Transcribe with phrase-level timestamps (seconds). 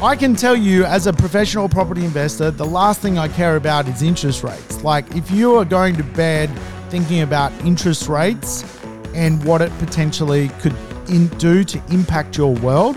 [0.00, 3.88] I can tell you, as a professional property investor, the last thing I care about
[3.88, 4.84] is interest rates.
[4.84, 6.48] Like, if you are going to bed
[6.88, 8.64] thinking about interest rates
[9.12, 10.76] and what it potentially could
[11.08, 12.96] in, do to impact your world,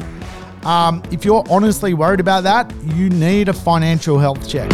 [0.63, 4.70] um, if you're honestly worried about that, you need a financial health check.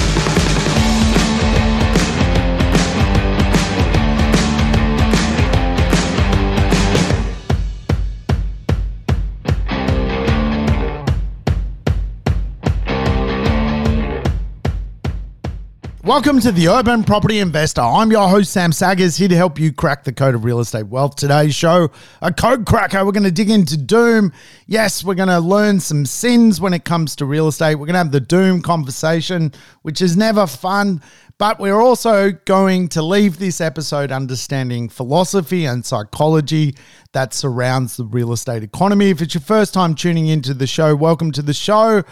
[16.07, 17.81] Welcome to the Urban Property Investor.
[17.81, 20.87] I'm your host, Sam Saggers, here to help you crack the code of real estate
[20.87, 21.17] wealth.
[21.17, 23.05] Today's show, a code cracker.
[23.05, 24.31] We're going to dig into Doom.
[24.67, 27.75] Yes, we're going to learn some sins when it comes to real estate.
[27.75, 29.51] We're going to have the Doom conversation,
[29.81, 31.01] which is never fun.
[31.39, 36.77] But we're also going to leave this episode understanding philosophy and psychology
[37.11, 39.09] that surrounds the real estate economy.
[39.09, 42.03] If it's your first time tuning into the show, welcome to the show.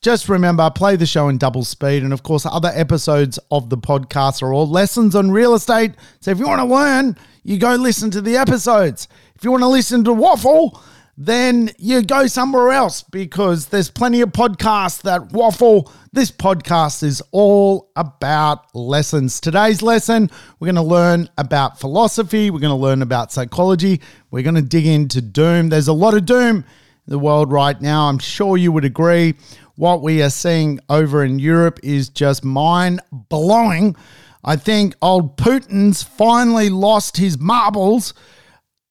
[0.00, 2.04] Just remember, play the show in double speed.
[2.04, 5.92] And of course, other episodes of the podcast are all lessons on real estate.
[6.20, 9.08] So if you want to learn, you go listen to the episodes.
[9.34, 10.80] If you want to listen to waffle,
[11.16, 15.92] then you go somewhere else because there's plenty of podcasts that waffle.
[16.12, 19.40] This podcast is all about lessons.
[19.40, 20.30] Today's lesson,
[20.60, 24.62] we're going to learn about philosophy, we're going to learn about psychology, we're going to
[24.62, 25.70] dig into doom.
[25.70, 26.64] There's a lot of doom in
[27.08, 28.08] the world right now.
[28.08, 29.34] I'm sure you would agree
[29.78, 33.94] what we are seeing over in Europe is just mind blowing.
[34.44, 38.12] I think old Putin's finally lost his marbles.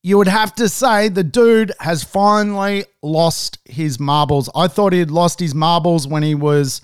[0.01, 4.49] You would have to say the dude has finally lost his marbles.
[4.55, 6.81] I thought he had lost his marbles when he was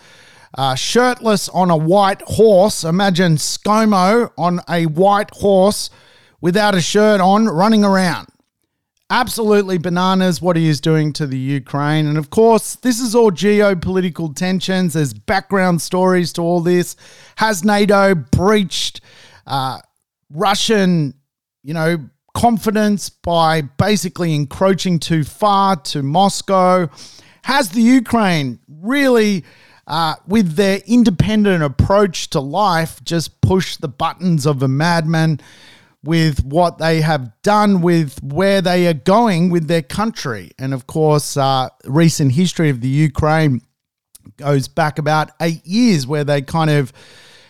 [0.58, 2.84] uh, shirtless on a white horse.
[2.84, 5.90] Imagine ScoMo on a white horse
[6.42, 8.28] without a shirt on running around
[9.14, 12.08] absolutely bananas what he is doing to the Ukraine.
[12.08, 14.94] And of course, this is all geopolitical tensions.
[14.94, 16.96] There's background stories to all this.
[17.36, 19.02] Has NATO breached
[19.46, 19.82] uh,
[20.32, 21.14] Russian,
[21.62, 26.90] you know, confidence by basically encroaching too far to Moscow?
[27.44, 29.44] Has the Ukraine really,
[29.86, 35.40] uh, with their independent approach to life, just pushed the buttons of a madman?
[36.04, 40.52] With what they have done with where they are going with their country.
[40.60, 43.62] And of course, uh, recent history of the Ukraine
[44.38, 46.92] goes back about eight years where they kind of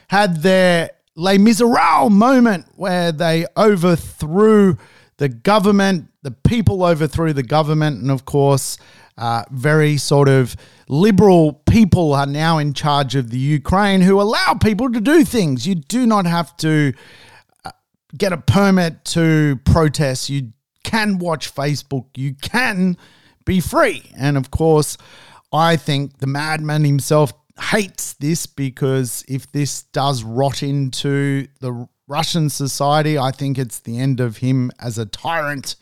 [0.07, 4.77] had their Les Miserables moment where they overthrew
[5.17, 8.77] the government, the people overthrew the government, and of course,
[9.17, 10.55] uh, very sort of
[10.89, 15.67] liberal people are now in charge of the Ukraine who allow people to do things.
[15.67, 16.93] You do not have to
[18.17, 20.29] get a permit to protest.
[20.29, 20.53] You
[20.83, 22.05] can watch Facebook.
[22.15, 22.97] You can
[23.45, 24.03] be free.
[24.17, 24.97] And of course,
[25.51, 32.49] I think the madman himself hates this because if this does rot into the Russian
[32.49, 35.75] society, I think it's the end of him as a tyrant.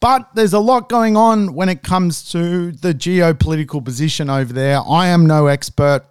[0.00, 4.80] But there's a lot going on when it comes to the geopolitical position over there.
[4.80, 6.04] I am no expert.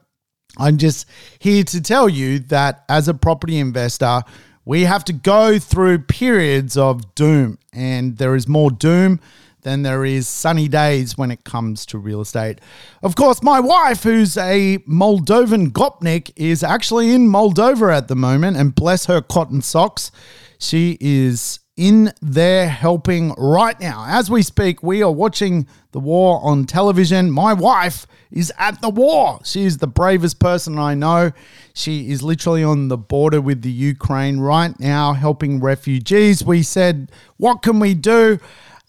[0.58, 1.08] I'm just
[1.40, 4.24] here to tell you that as a property investor,
[4.68, 9.18] we have to go through periods of doom, and there is more doom
[9.62, 12.60] than there is sunny days when it comes to real estate.
[13.02, 18.58] Of course, my wife, who's a Moldovan Gopnik, is actually in Moldova at the moment,
[18.58, 20.12] and bless her cotton socks,
[20.60, 24.06] she is in there helping right now.
[24.08, 27.32] As we speak, we are watching the war on television.
[27.32, 29.40] My wife is at the war.
[29.46, 31.32] She is the bravest person I know.
[31.74, 36.44] She is literally on the border with the Ukraine right now helping refugees.
[36.44, 38.40] We said, What can we do?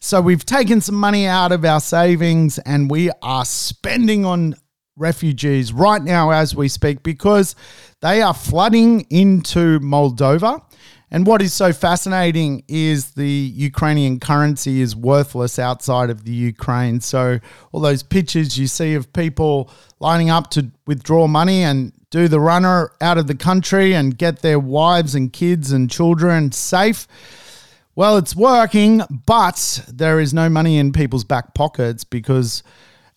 [0.01, 4.55] So we've taken some money out of our savings and we are spending on
[4.97, 7.55] refugees right now as we speak because
[8.01, 10.63] they are flooding into Moldova.
[11.11, 17.01] And what is so fascinating is the Ukrainian currency is worthless outside of the Ukraine.
[17.01, 17.41] So
[17.73, 19.71] all those pictures you see of people
[20.01, 24.43] lining up to withdraw money and do the runner out of the country and get
[24.43, 27.07] their wives and kids and children safe.
[27.95, 32.63] Well, it's working, but there is no money in people's back pockets because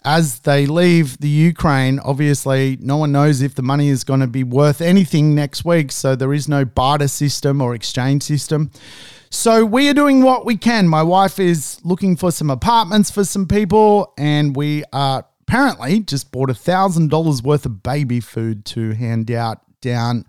[0.04, 4.28] as they leave the Ukraine, obviously no one knows if the money is going to
[4.28, 5.92] be worth anything next week.
[5.92, 8.72] So there is no barter system or exchange system.
[9.30, 10.88] So we are doing what we can.
[10.88, 16.32] My wife is looking for some apartments for some people, and we are apparently just
[16.32, 20.26] bought a thousand dollars worth of baby food to hand out down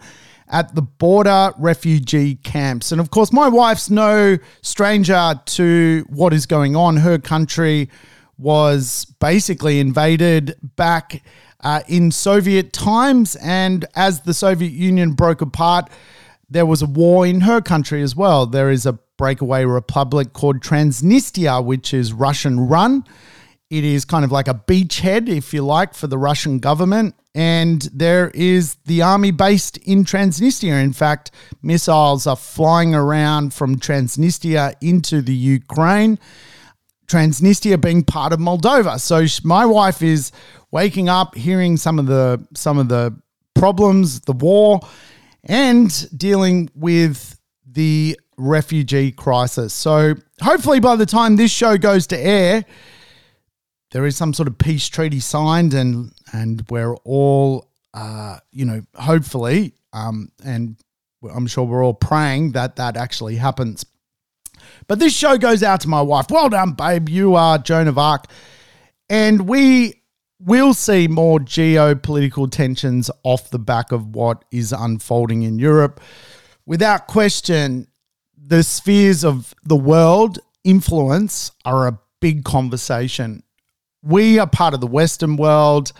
[0.49, 2.93] at the border refugee camps.
[2.93, 6.99] And of course, my wife's no stranger to what is going on.
[6.99, 7.89] Her country
[8.43, 11.23] was basically invaded back
[11.61, 13.37] uh, in Soviet times.
[13.37, 15.89] And as the Soviet Union broke apart,
[16.51, 18.47] there was a war in her country as well.
[18.47, 23.05] There is a breakaway republic called Transnistria, which is Russian run.
[23.71, 27.15] It is kind of like a beachhead, if you like, for the Russian government.
[27.35, 30.83] And there is the army based in Transnistria.
[30.83, 31.31] In fact,
[31.63, 36.19] missiles are flying around from Transnistria into the Ukraine.
[37.13, 38.99] Transnistria being part of Moldova.
[39.01, 40.33] So my wife is
[40.71, 43.17] waking up, hearing some of the some of the
[43.55, 44.81] problems, the war,
[45.45, 49.73] and dealing with the refugee crisis.
[49.75, 52.65] So hopefully by the time this show goes to air,
[53.91, 58.83] there is some sort of peace treaty signed and and we're all uh, you know,
[58.95, 60.77] hopefully, um, and
[61.35, 63.85] I'm sure we're all praying that that actually happens.
[64.89, 66.27] But this show goes out to my wife.
[66.31, 67.09] Well done, babe.
[67.09, 68.27] You are Joan of Arc.
[69.09, 70.03] And we
[70.39, 76.01] will see more geopolitical tensions off the back of what is unfolding in Europe.
[76.67, 77.87] Without question,
[78.37, 83.43] the spheres of the world influence are a big conversation.
[84.03, 85.93] We are part of the Western world.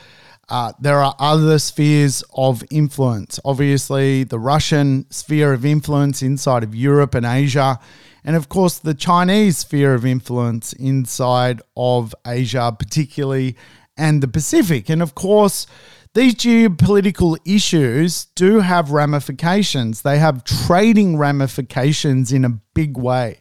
[0.49, 3.39] Uh, there are other spheres of influence.
[3.45, 7.79] Obviously, the Russian sphere of influence inside of Europe and Asia,
[8.25, 13.57] and of course, the Chinese sphere of influence inside of Asia, particularly,
[13.97, 14.89] and the Pacific.
[14.89, 15.67] And of course,
[16.15, 20.03] these geopolitical issues do have ramifications.
[20.03, 23.41] They have trading ramifications in a big way.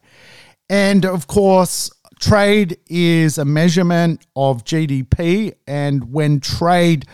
[0.70, 5.54] And of course, trade is a measurement of GDP.
[5.68, 7.06] And when trade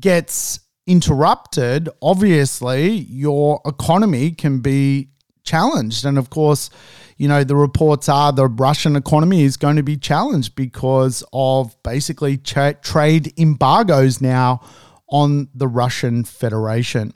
[0.00, 5.10] gets interrupted, obviously your economy can be
[5.46, 6.04] challenged.
[6.04, 6.68] And of course,
[7.16, 11.74] you know, the reports are the Russian economy is going to be challenged because of
[11.82, 14.60] basically tra- trade embargoes now
[15.08, 17.14] on the Russian Federation.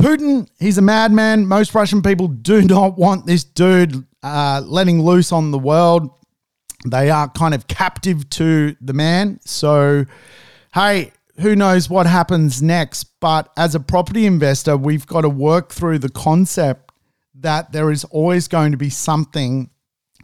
[0.00, 1.46] Putin, he's a madman.
[1.46, 6.10] Most Russian people do not want this dude uh, letting loose on the world.
[6.86, 9.40] They are kind of captive to the man.
[9.44, 10.06] So,
[10.74, 13.04] hey, who knows what happens next?
[13.20, 16.85] But as a property investor, we've got to work through the concept
[17.40, 19.70] that there is always going to be something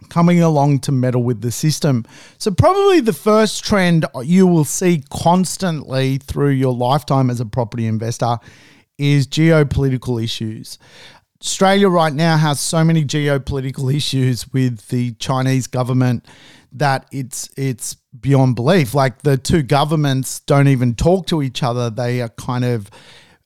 [0.08, 2.04] coming along to meddle with the system.
[2.38, 7.86] So, probably the first trend you will see constantly through your lifetime as a property
[7.86, 8.38] investor
[8.98, 10.78] is geopolitical issues.
[11.40, 16.26] Australia right now has so many geopolitical issues with the Chinese government
[16.72, 18.94] that it's it's beyond belief.
[18.94, 21.90] Like the two governments don't even talk to each other.
[21.90, 22.90] They are kind of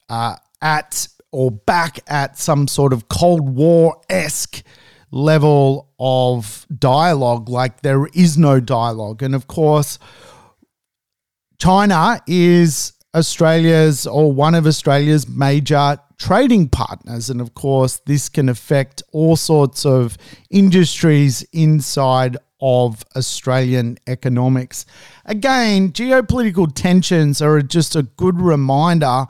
[0.09, 4.63] uh, at or back at some sort of Cold War esque
[5.11, 7.51] level of dialogue.
[7.51, 9.23] Like there is no dialogue.
[9.23, 9.99] And of course,
[11.59, 17.29] China is Australia's or one of Australia's major trading partners.
[17.29, 20.17] And of course, this can affect all sorts of
[20.49, 24.87] industries inside of Australian economics.
[25.27, 29.27] Again, geopolitical tensions are just a good reminder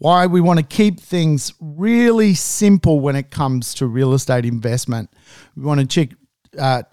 [0.00, 5.10] why we want to keep things really simple when it comes to real estate investment.
[5.54, 6.16] We want to check,
[6.58, 6.84] uh,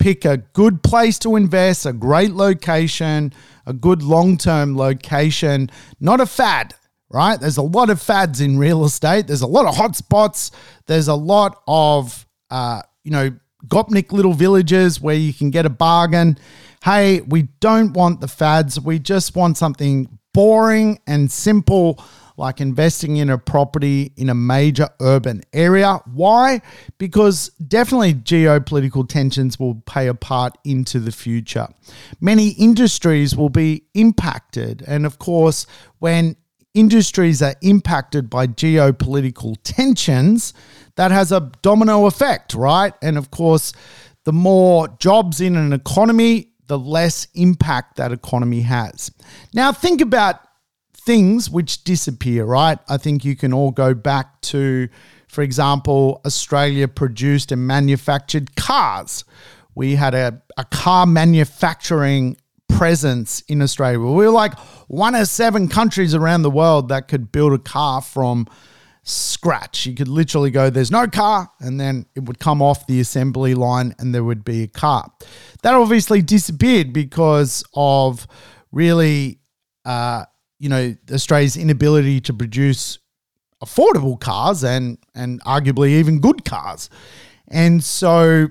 [0.00, 3.32] pick a good place to invest, a great location,
[3.64, 5.70] a good long term location,
[6.00, 6.74] not a fad.
[7.10, 7.40] Right?
[7.40, 9.28] There's a lot of fads in real estate.
[9.28, 10.50] There's a lot of hot spots.
[10.86, 13.30] There's a lot of, uh, you know,
[13.68, 16.38] Gopnik little villages where you can get a bargain.
[16.84, 18.80] Hey, we don't want the fads.
[18.80, 22.04] We just want something boring and simple
[22.38, 26.00] like investing in a property in a major urban area.
[26.06, 26.62] Why?
[26.96, 31.66] Because definitely geopolitical tensions will play a part into the future.
[32.20, 34.84] Many industries will be impacted.
[34.86, 35.66] And of course,
[35.98, 36.36] when
[36.74, 40.54] industries are impacted by geopolitical tensions,
[40.94, 42.94] that has a domino effect, right?
[43.02, 43.72] And of course,
[44.24, 49.10] the more jobs in an economy, the less impact that economy has.
[49.54, 50.40] Now, think about
[51.08, 52.78] things which disappear, right?
[52.86, 54.90] I think you can all go back to,
[55.26, 59.24] for example, Australia produced and manufactured cars.
[59.74, 62.36] We had a, a car manufacturing
[62.68, 63.98] presence in Australia.
[63.98, 64.52] We were like
[64.88, 68.46] one of seven countries around the world that could build a car from
[69.02, 69.86] scratch.
[69.86, 73.54] You could literally go, there's no car, and then it would come off the assembly
[73.54, 75.10] line and there would be a car.
[75.62, 78.26] That obviously disappeared because of
[78.72, 79.40] really
[79.86, 80.26] uh,
[80.58, 82.98] you know, Australia's inability to produce
[83.62, 86.90] affordable cars and and arguably even good cars.
[87.48, 88.48] And so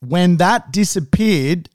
[0.00, 1.70] when that disappeared,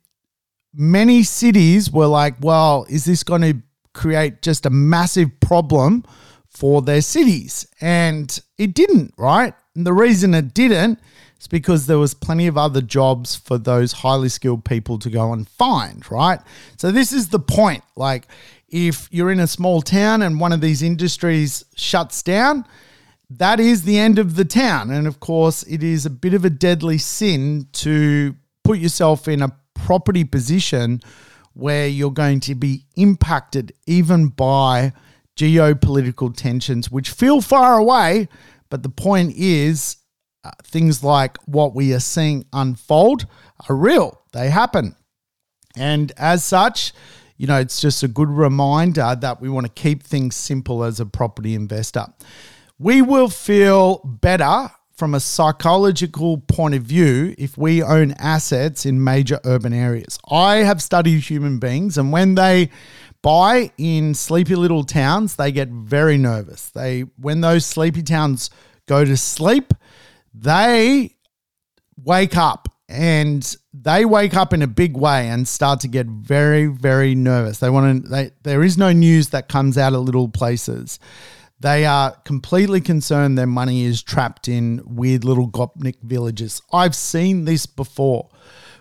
[0.73, 3.61] many cities were like, well, is this going to
[3.93, 6.03] create just a massive problem
[6.49, 7.67] for their cities.
[7.81, 9.53] And it didn't, right?
[9.75, 10.99] And the reason it didn't
[11.39, 15.31] is because there was plenty of other jobs for those highly skilled people to go
[15.31, 16.39] and find, right?
[16.77, 17.83] So this is the point.
[17.95, 18.27] Like
[18.71, 22.65] if you're in a small town and one of these industries shuts down,
[23.29, 24.89] that is the end of the town.
[24.91, 29.41] And of course, it is a bit of a deadly sin to put yourself in
[29.41, 31.01] a property position
[31.53, 34.93] where you're going to be impacted even by
[35.37, 38.27] geopolitical tensions, which feel far away.
[38.69, 39.97] But the point is,
[40.43, 43.25] uh, things like what we are seeing unfold
[43.67, 44.95] are real, they happen.
[45.75, 46.93] And as such,
[47.39, 50.99] you know, it's just a good reminder that we want to keep things simple as
[50.99, 52.05] a property investor.
[52.77, 59.01] We will feel better from a psychological point of view if we own assets in
[59.01, 60.19] major urban areas.
[60.29, 62.71] I have studied human beings, and when they
[63.21, 66.69] buy in sleepy little towns, they get very nervous.
[66.71, 68.49] They when those sleepy towns
[68.85, 69.73] go to sleep,
[70.33, 71.15] they
[72.03, 76.65] wake up and they wake up in a big way and start to get very
[76.65, 77.59] very nervous.
[77.59, 80.99] They want to they there is no news that comes out of little places.
[81.59, 86.61] They are completely concerned their money is trapped in weird little Gopnik villages.
[86.73, 88.29] I've seen this before.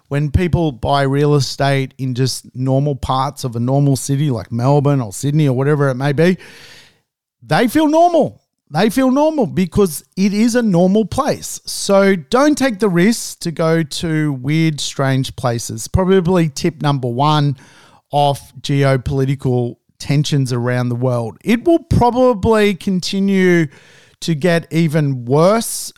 [0.06, 5.02] When people buy real estate in just normal parts of a normal city like Melbourne
[5.02, 6.38] or Sydney or whatever it may be,
[7.42, 8.40] they feel normal.
[8.70, 11.60] They feel normal because it is a normal place.
[11.64, 15.88] So don't take the risk to go to weird, strange places.
[15.88, 17.56] Probably tip number one
[18.10, 21.38] off geopolitical tensions around the world.
[21.44, 23.68] It will probably continue
[24.20, 25.92] to get even worse.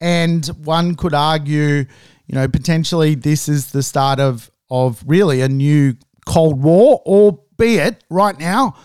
[0.00, 1.86] And one could argue,
[2.26, 5.94] you know, potentially this is the start of, of really a new
[6.26, 8.76] Cold War, albeit right now,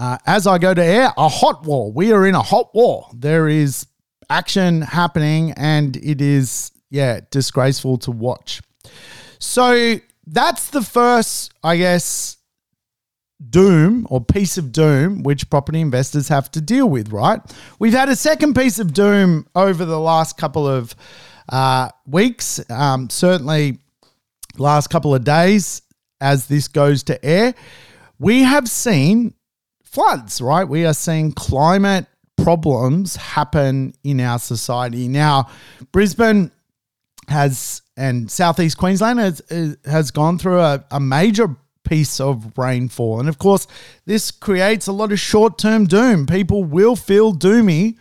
[0.00, 1.92] uh, as I go to air, a hot war.
[1.92, 3.06] We are in a hot war.
[3.14, 3.86] There is
[4.30, 8.62] action happening, and it is, yeah, disgraceful to watch.
[9.38, 12.38] So that's the first, I guess,
[13.50, 17.40] doom or piece of doom which property investors have to deal with, right?
[17.78, 20.94] We've had a second piece of doom over the last couple of
[21.50, 23.78] uh, weeks, um, certainly
[24.56, 25.82] last couple of days
[26.22, 27.54] as this goes to air.
[28.18, 29.34] We have seen
[29.90, 30.64] floods, right?
[30.64, 32.06] We are seeing climate
[32.36, 35.08] problems happen in our society.
[35.08, 35.48] Now,
[35.92, 36.50] Brisbane
[37.28, 39.42] has and southeast Queensland has,
[39.84, 41.54] has gone through a, a major
[41.84, 43.20] piece of rainfall.
[43.20, 43.66] And of course,
[44.06, 46.26] this creates a lot of short term doom.
[46.26, 47.98] People will feel doomy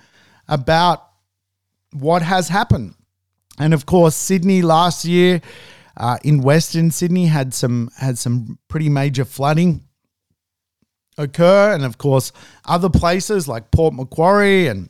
[0.48, 1.05] about
[1.91, 2.96] what has happened.
[3.60, 5.41] And of course, Sydney last year
[5.98, 9.84] uh, in Western Sydney had some had some pretty major flooding
[11.20, 12.32] occur, and of course,
[12.66, 14.90] other places like Port Macquarie and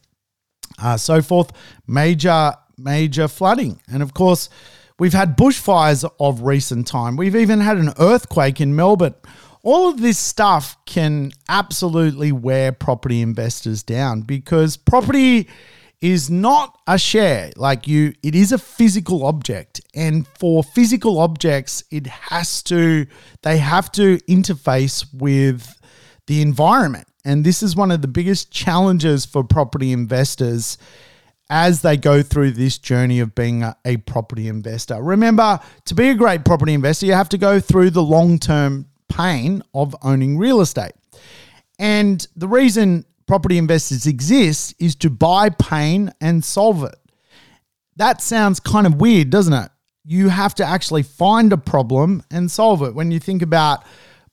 [0.81, 1.51] uh, so forth,
[1.87, 3.81] major major flooding.
[3.91, 4.47] And of course,
[4.99, 7.15] We've had bushfires of recent time.
[7.15, 9.15] We've even had an earthquake in Melbourne.
[9.63, 15.47] All of this stuff can absolutely wear property investors down because property
[16.01, 21.83] is not a share like you it is a physical object and for physical objects
[21.91, 23.05] it has to
[23.41, 25.77] they have to interface with
[26.29, 30.77] the environment and this is one of the biggest challenges for property investors
[31.49, 35.01] as they go through this journey of being a, a, property investor.
[35.01, 38.87] Remember, to be a great property investor, you have to go through the long term
[39.09, 40.91] pain of owning real estate.
[41.79, 46.95] And the reason property investors exist is to buy pain and solve it.
[47.95, 49.71] That sounds kind of weird, doesn't it?
[50.05, 52.93] You have to actually find a problem and solve it.
[52.93, 53.83] When you think about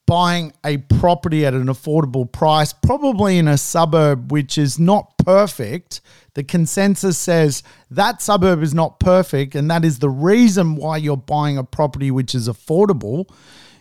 [0.07, 6.01] buying a property at an affordable price, probably in a suburb which is not perfect,
[6.35, 11.17] the consensus says that suburb is not perfect, and that is the reason why you're
[11.17, 13.29] buying a property which is affordable.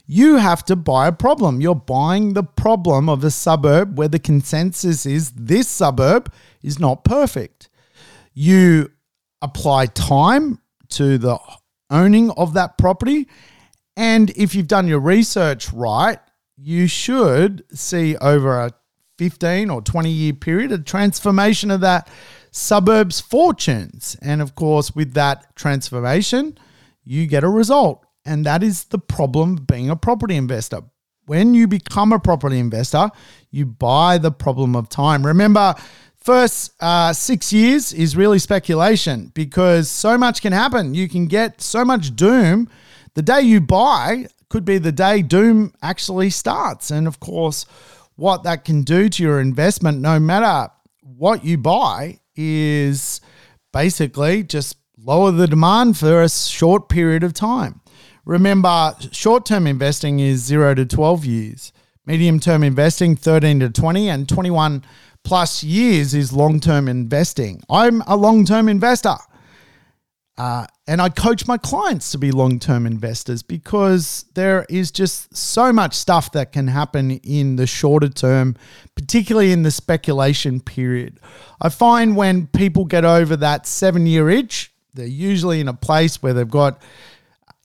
[0.07, 1.61] You have to buy a problem.
[1.61, 7.03] You're buying the problem of a suburb where the consensus is this suburb is not
[7.03, 7.69] perfect.
[8.33, 8.91] You
[9.41, 11.39] apply time to the
[11.89, 13.27] owning of that property.
[13.97, 16.19] And if you've done your research right,
[16.57, 18.71] you should see over a
[19.17, 22.09] 15 or 20 year period a transformation of that
[22.51, 24.17] suburbs fortunes.
[24.21, 26.57] And of course, with that transformation,
[27.03, 28.05] you get a result.
[28.25, 30.81] And that is the problem of being a property investor.
[31.27, 33.09] When you become a property investor,
[33.51, 35.25] you buy the problem of time.
[35.25, 35.75] Remember,
[36.17, 40.93] first uh, six years is really speculation because so much can happen.
[40.93, 42.69] You can get so much doom.
[43.15, 46.91] The day you buy could be the day doom actually starts.
[46.91, 47.65] And of course,
[48.15, 50.69] what that can do to your investment, no matter
[51.01, 53.21] what you buy, is
[53.71, 57.81] basically just lower the demand for a short period of time.
[58.25, 61.73] Remember, short term investing is zero to 12 years,
[62.05, 64.83] medium term investing 13 to 20, and 21
[65.23, 67.61] plus years is long term investing.
[67.69, 69.15] I'm a long term investor.
[70.37, 75.35] Uh, and I coach my clients to be long term investors because there is just
[75.35, 78.55] so much stuff that can happen in the shorter term,
[78.95, 81.19] particularly in the speculation period.
[81.59, 86.21] I find when people get over that seven year itch, they're usually in a place
[86.21, 86.81] where they've got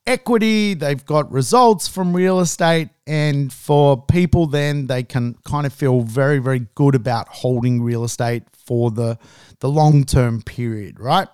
[0.07, 5.73] equity, they've got results from real estate, and for people, then they can kind of
[5.73, 9.19] feel very, very good about holding real estate for the,
[9.61, 11.29] the long term period, right?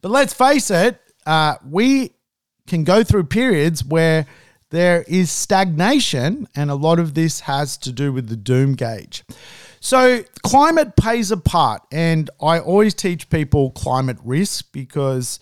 [0.00, 2.12] But let's face it, uh, we
[2.66, 4.26] can go through periods where
[4.70, 9.24] there is stagnation, and a lot of this has to do with the doom gauge.
[9.80, 15.38] So, climate plays a part, and I always teach people climate risk because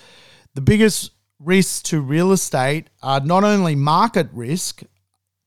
[0.55, 4.83] the biggest risks to real estate are not only market risk,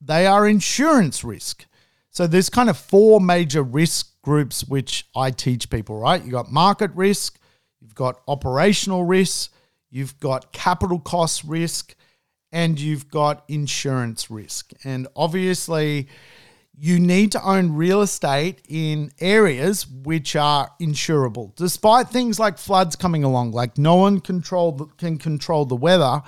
[0.01, 1.65] they are insurance risk.
[2.09, 6.23] So, there's kind of four major risk groups which I teach people, right?
[6.23, 7.39] You got market risk,
[7.97, 9.51] got operational risk,
[9.89, 11.95] you've got capital cost risk,
[12.53, 14.71] and you've got insurance risk.
[14.85, 16.07] And obviously,
[16.79, 21.55] you need to own real estate in areas which are insurable.
[21.55, 26.21] Despite things like floods coming along, like no one control can control the weather,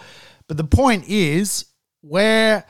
[0.47, 1.65] but the point is
[2.01, 2.65] where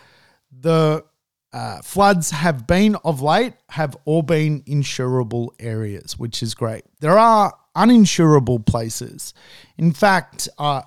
[0.51, 1.05] the
[1.53, 6.83] uh, floods have been of late have all been insurable areas, which is great.
[6.99, 9.33] There are uninsurable places.
[9.77, 10.81] In fact, uh,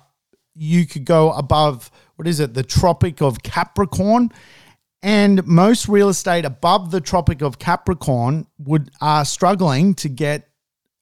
[0.55, 4.31] you could go above what is it, the Tropic of Capricorn,
[5.01, 10.49] and most real estate above the Tropic of Capricorn would are struggling to get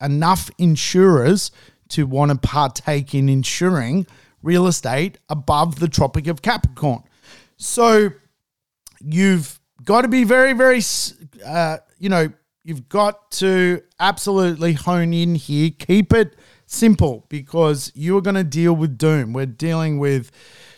[0.01, 1.51] enough insurers
[1.89, 4.07] to want to partake in insuring
[4.41, 7.03] real estate above the Tropic of Capricorn.
[7.57, 8.09] So
[9.00, 10.81] you've got to be very, very,
[11.46, 12.31] uh, you know,
[12.63, 15.71] you've got to absolutely hone in here.
[15.77, 19.33] Keep it simple because you are going to deal with doom.
[19.33, 20.31] We're dealing with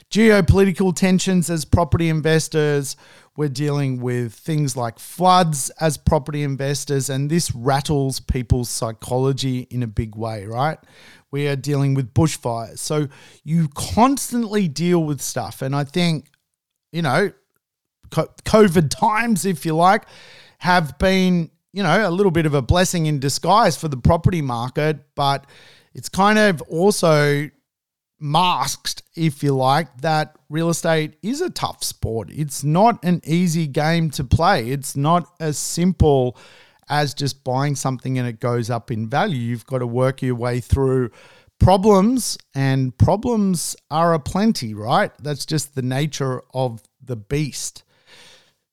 [0.10, 2.96] geopolitical tensions as property investors.
[3.36, 9.82] We're dealing with things like floods as property investors, and this rattles people's psychology in
[9.82, 10.78] a big way, right?
[11.32, 12.78] We are dealing with bushfires.
[12.78, 13.08] So
[13.44, 15.64] you constantly deal with stuff.
[15.64, 16.28] And I think,
[16.92, 17.32] you know,
[18.12, 20.06] COVID times, if you like,
[20.60, 24.42] have been, you know, a little bit of a blessing in disguise for the property
[24.42, 25.46] market, but
[25.94, 27.50] it's kind of also
[28.20, 32.30] masked, if you like, that real estate is a tough sport.
[32.32, 34.70] It's not an easy game to play.
[34.70, 36.38] It's not as simple
[36.90, 39.38] as just buying something and it goes up in value.
[39.38, 41.10] You've got to work your way through
[41.60, 45.12] problems, and problems are aplenty, right?
[45.20, 47.84] That's just the nature of the beast.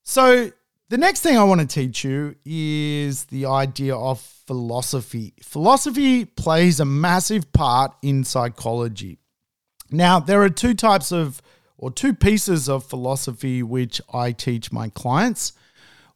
[0.02, 0.50] So,
[0.90, 5.34] the next thing I want to teach you is the idea of philosophy.
[5.40, 9.20] Philosophy plays a massive part in psychology.
[9.92, 11.40] Now, there are two types of,
[11.78, 15.52] or two pieces of philosophy which I teach my clients.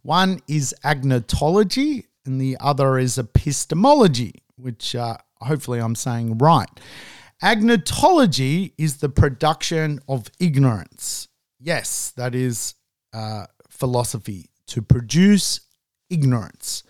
[0.03, 6.69] One is agnotology, and the other is epistemology, which uh, hopefully I'm saying right.
[7.41, 11.29] Agnotology is the production of ignorance.
[11.61, 12.75] Yes, that is
[13.13, 15.61] uh, philosophy, to produce
[16.11, 16.83] ignorance.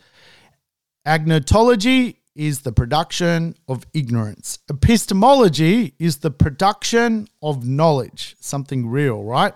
[1.07, 4.59] Agnotology is the production of ignorance.
[4.69, 9.55] Epistemology is the production of knowledge, something real, right?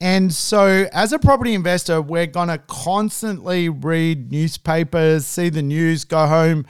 [0.00, 6.04] And so, as a property investor, we're going to constantly read newspapers, see the news,
[6.04, 6.66] go home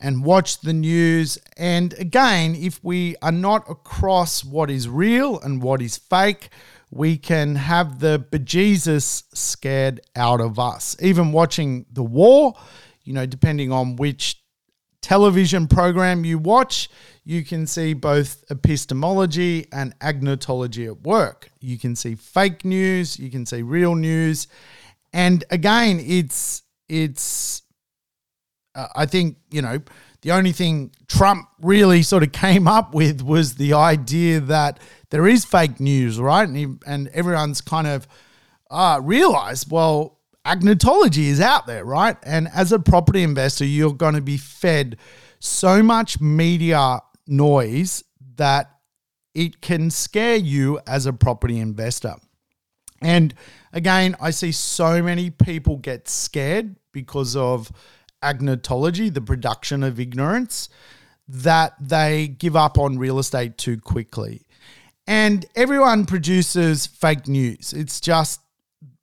[0.00, 1.38] and watch the news.
[1.56, 6.48] And again, if we are not across what is real and what is fake,
[6.90, 10.96] we can have the bejesus scared out of us.
[11.00, 12.54] Even watching the war,
[13.04, 14.42] you know, depending on which
[15.00, 16.88] television program you watch,
[17.24, 21.50] you can see both epistemology and agnotology at work.
[21.60, 24.48] You can see fake news, you can see real news,
[25.12, 27.62] and again, it's it's.
[28.74, 29.80] Uh, I think you know
[30.22, 34.78] the only thing Trump really sort of came up with was the idea that
[35.10, 36.46] there is fake news, right?
[36.48, 38.08] And he, and everyone's kind of
[38.70, 42.16] uh, realized, well, agnotology is out there, right?
[42.22, 44.96] And as a property investor, you're going to be fed
[45.38, 48.04] so much media noise
[48.36, 48.70] that
[49.34, 52.14] it can scare you as a property investor.
[53.02, 53.34] And
[53.72, 57.72] again, I see so many people get scared because of
[58.22, 60.68] agnotology, the production of ignorance,
[61.28, 64.42] that they give up on real estate too quickly.
[65.10, 67.72] And everyone produces fake news.
[67.72, 68.40] It's just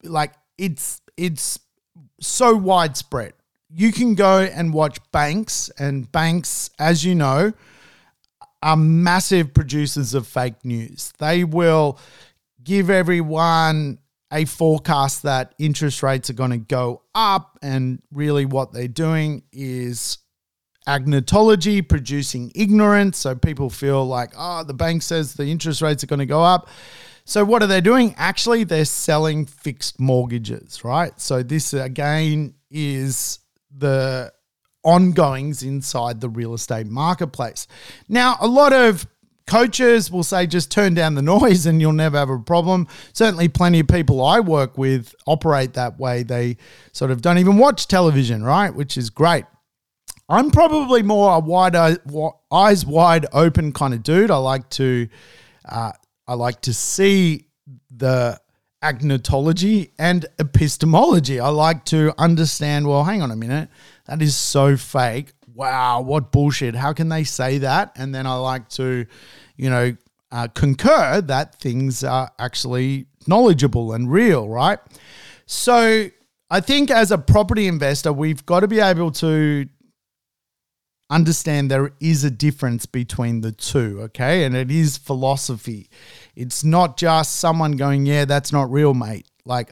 [0.03, 1.59] like it's it's
[2.21, 3.33] so widespread.
[3.69, 7.51] You can go and watch banks, and banks, as you know,
[8.63, 11.11] are massive producers of fake news.
[11.19, 11.99] They will
[12.63, 13.99] give everyone
[14.31, 19.43] a forecast that interest rates are going to go up, and really what they're doing
[19.51, 20.19] is
[20.87, 23.17] agnotology, producing ignorance.
[23.19, 26.43] So people feel like, oh, the bank says the interest rates are going to go
[26.43, 26.69] up.
[27.25, 28.15] So what are they doing?
[28.17, 31.19] Actually, they're selling fixed mortgages, right?
[31.19, 33.39] So this again is
[33.75, 34.31] the
[34.83, 37.67] ongoings inside the real estate marketplace.
[38.07, 39.05] Now, a lot of
[39.45, 42.87] coaches will say just turn down the noise and you'll never have a problem.
[43.11, 46.23] Certainly, plenty of people I work with operate that way.
[46.23, 46.55] They
[46.93, 48.73] sort of don't even watch television, right?
[48.73, 49.43] Which is great.
[50.29, 54.31] I'm probably more a wide eyes wide open kind of dude.
[54.31, 55.07] I like to
[55.65, 55.91] uh,
[56.27, 57.47] I like to see
[57.89, 58.39] the
[58.83, 61.39] agnotology and epistemology.
[61.39, 62.87] I like to understand.
[62.87, 63.69] Well, hang on a minute,
[64.05, 65.33] that is so fake.
[65.53, 66.75] Wow, what bullshit!
[66.75, 67.93] How can they say that?
[67.95, 69.05] And then I like to,
[69.55, 69.95] you know,
[70.31, 74.79] uh, concur that things are actually knowledgeable and real, right?
[75.45, 76.09] So
[76.49, 79.67] I think as a property investor, we've got to be able to
[81.09, 84.43] understand there is a difference between the two, okay?
[84.43, 85.89] And it is philosophy.
[86.35, 89.25] It's not just someone going, yeah, that's not real, mate.
[89.45, 89.71] Like,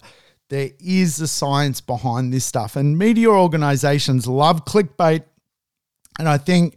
[0.50, 2.76] there is a science behind this stuff.
[2.76, 5.24] And media organizations love clickbait.
[6.18, 6.76] And I think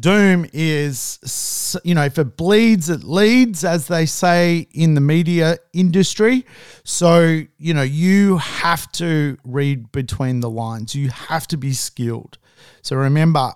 [0.00, 5.58] Doom is, you know, if it bleeds, it leads, as they say in the media
[5.72, 6.46] industry.
[6.84, 12.38] So, you know, you have to read between the lines, you have to be skilled.
[12.82, 13.52] So remember,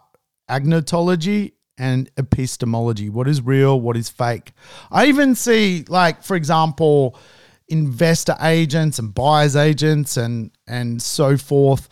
[0.53, 3.09] agnotology and epistemology.
[3.09, 3.81] What is real?
[3.81, 4.53] What is fake?
[4.91, 7.17] I even see, like, for example,
[7.69, 11.88] investor agents and buyers agents and and so forth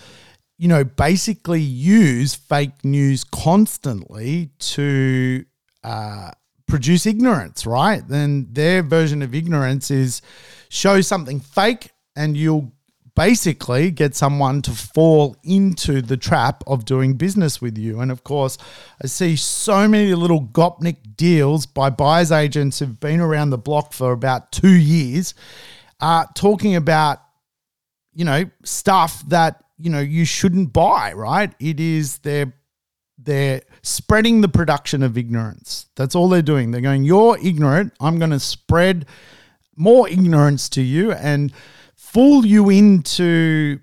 [0.59, 5.43] you know basically use fake news constantly to
[5.83, 6.31] uh,
[6.67, 10.21] produce ignorance right then their version of ignorance is
[10.69, 12.71] show something fake and you'll
[13.15, 18.01] basically get someone to fall into the trap of doing business with you.
[18.01, 18.59] And of course,
[19.03, 23.93] I see so many little Gopnik deals by buyer's agents who've been around the block
[23.93, 25.35] for about two years,
[26.01, 27.19] uh, talking about,
[28.15, 31.53] you know, stuff that, you know, you shouldn't buy, right?
[31.59, 32.55] It is they're
[33.23, 35.87] they're spreading the production of ignorance.
[35.95, 36.71] That's all they're doing.
[36.71, 37.93] They're going, You're ignorant.
[38.01, 39.07] I'm going to spread
[39.77, 41.13] more ignorance to you.
[41.13, 41.53] And
[42.13, 43.79] fool you into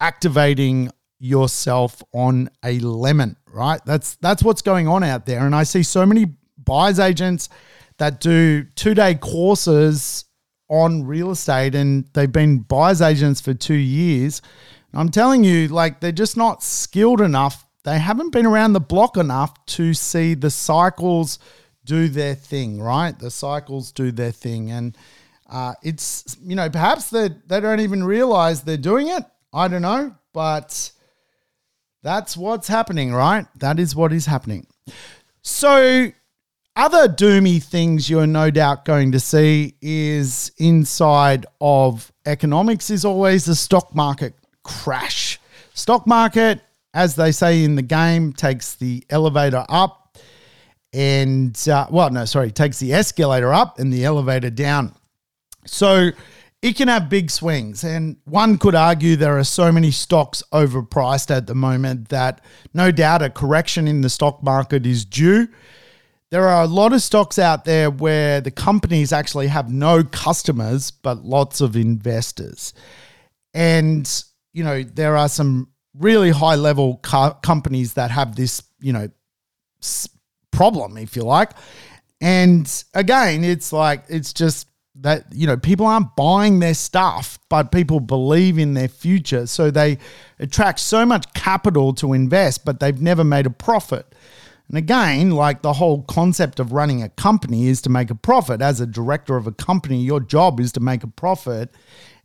[0.00, 3.80] activating yourself on a lemon, right?
[3.84, 5.44] That's that's what's going on out there.
[5.46, 7.48] And I see so many buyers agents
[7.98, 10.24] that do two-day courses
[10.68, 14.40] on real estate and they've been buyers agents for 2 years.
[14.94, 17.66] I'm telling you like they're just not skilled enough.
[17.84, 21.38] They haven't been around the block enough to see the cycles
[21.84, 23.18] do their thing, right?
[23.18, 24.96] The cycles do their thing and
[25.52, 29.22] uh, it's you know perhaps they they don't even realize they're doing it.
[29.52, 30.90] I don't know, but
[32.02, 33.46] that's what's happening, right?
[33.58, 34.66] That is what is happening.
[35.42, 36.10] So
[36.74, 43.44] other doomy things you're no doubt going to see is inside of economics is always
[43.44, 45.38] the stock market crash.
[45.74, 46.62] Stock market,
[46.94, 50.16] as they say in the game, takes the elevator up
[50.94, 54.94] and, uh, well, no, sorry, takes the escalator up and the elevator down.
[55.66, 56.10] So
[56.62, 57.82] it can have big swings.
[57.84, 62.40] And one could argue there are so many stocks overpriced at the moment that
[62.72, 65.48] no doubt a correction in the stock market is due.
[66.30, 70.90] There are a lot of stocks out there where the companies actually have no customers,
[70.90, 72.72] but lots of investors.
[73.52, 74.08] And,
[74.54, 79.08] you know, there are some really high level co- companies that have this, you know,
[80.52, 81.50] problem, if you like.
[82.20, 87.72] And again, it's like, it's just that you know people aren't buying their stuff but
[87.72, 89.46] people believe in their future.
[89.46, 89.98] So they
[90.38, 94.14] attract so much capital to invest but they've never made a profit.
[94.68, 98.60] And again like the whole concept of running a company is to make a profit.
[98.60, 101.74] As a director of a company your job is to make a profit.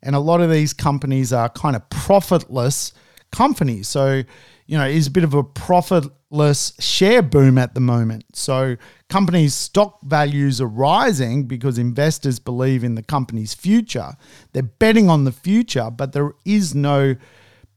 [0.04, 2.94] And a lot of these companies are kind of profitless
[3.32, 3.84] company.
[3.84, 4.24] So,
[4.66, 8.26] you know, is a bit of a profitless share boom at the moment.
[8.34, 8.76] So,
[9.10, 14.14] companies' stock values are rising because investors believe in the company's future.
[14.54, 17.16] They're betting on the future, but there is no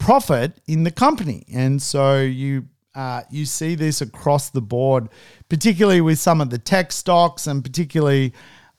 [0.01, 1.45] profit in the company.
[1.53, 5.09] And so you uh, you see this across the board,
[5.49, 8.33] particularly with some of the tech stocks and particularly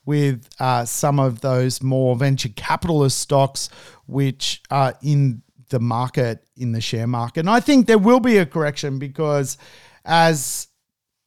[0.05, 3.69] with uh, some of those more venture capitalist stocks,
[4.07, 7.41] which are in the market, in the share market.
[7.41, 9.57] And I think there will be a correction because
[10.05, 10.67] as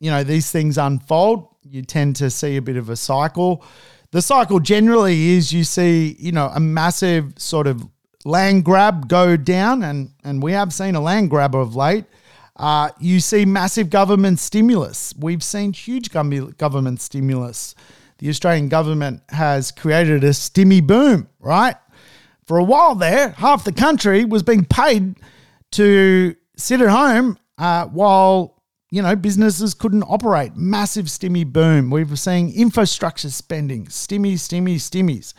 [0.01, 3.65] you know these things unfold, you tend to see a bit of a cycle.
[4.13, 7.87] The cycle generally is you see, you know, a massive sort of
[8.25, 12.05] land grab go down, and and we have seen a land grab of late.
[12.57, 15.13] Uh, you see massive government stimulus.
[15.19, 17.75] We've seen huge government stimulus.
[18.19, 21.75] The Australian government has created a stimmy boom, right?
[22.47, 25.17] For a while there, half the country was being paid
[25.73, 30.57] to sit at home uh, while you know businesses couldn't operate.
[30.57, 31.91] Massive stimmy boom.
[31.91, 35.35] We were seeing infrastructure spending, stimmy, stimmy, stimmies.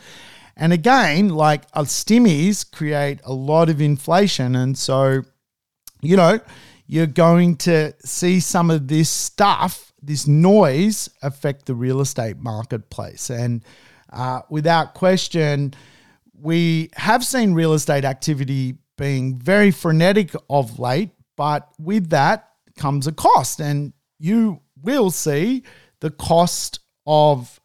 [0.56, 4.56] And again, like uh, stimmies create a lot of inflation.
[4.56, 5.22] And so,
[6.00, 6.40] you know,
[6.86, 13.28] you're going to see some of this stuff, this noise, affect the real estate marketplace.
[13.28, 13.64] And
[14.10, 15.74] uh, without question,
[16.40, 23.06] we have seen real estate activity being very frenetic of late, but with that comes
[23.06, 23.60] a cost.
[23.60, 25.62] And you will see
[26.00, 27.60] the cost of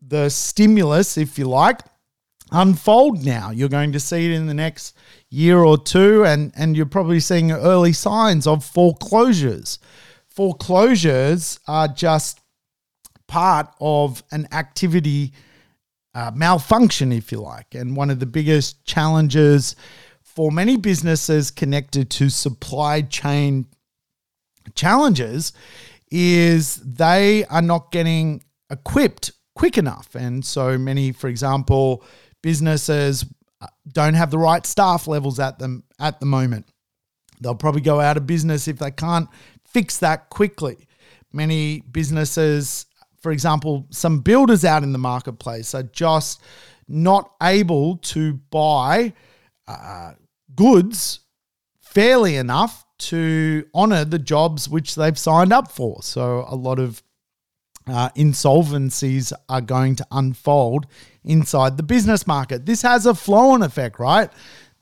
[0.00, 1.80] the stimulus, if you like,
[2.50, 3.50] unfold now.
[3.50, 4.96] You're going to see it in the next
[5.30, 9.78] year or two, and, and you're probably seeing early signs of foreclosures.
[10.28, 12.40] Foreclosures are just
[13.26, 15.32] part of an activity
[16.14, 17.74] uh, malfunction, if you like.
[17.74, 19.76] And one of the biggest challenges
[20.22, 23.66] for many businesses connected to supply chain
[24.74, 25.52] challenges
[26.10, 30.14] is they are not getting equipped quick enough.
[30.14, 32.04] And so many, for example,
[32.42, 33.24] businesses
[33.60, 36.66] uh, don't have the right staff levels at them at the moment.
[37.40, 39.28] They'll probably go out of business if they can't
[39.66, 40.86] fix that quickly.
[41.32, 42.86] Many businesses,
[43.22, 46.42] for example, some builders out in the marketplace are just
[46.88, 49.12] not able to buy
[49.68, 50.12] uh,
[50.54, 51.20] goods
[51.80, 56.02] fairly enough to honor the jobs which they've signed up for.
[56.02, 57.02] So a lot of
[57.86, 60.86] uh, insolvencies are going to unfold
[61.24, 62.66] inside the business market.
[62.66, 64.30] This has a flow on effect, right?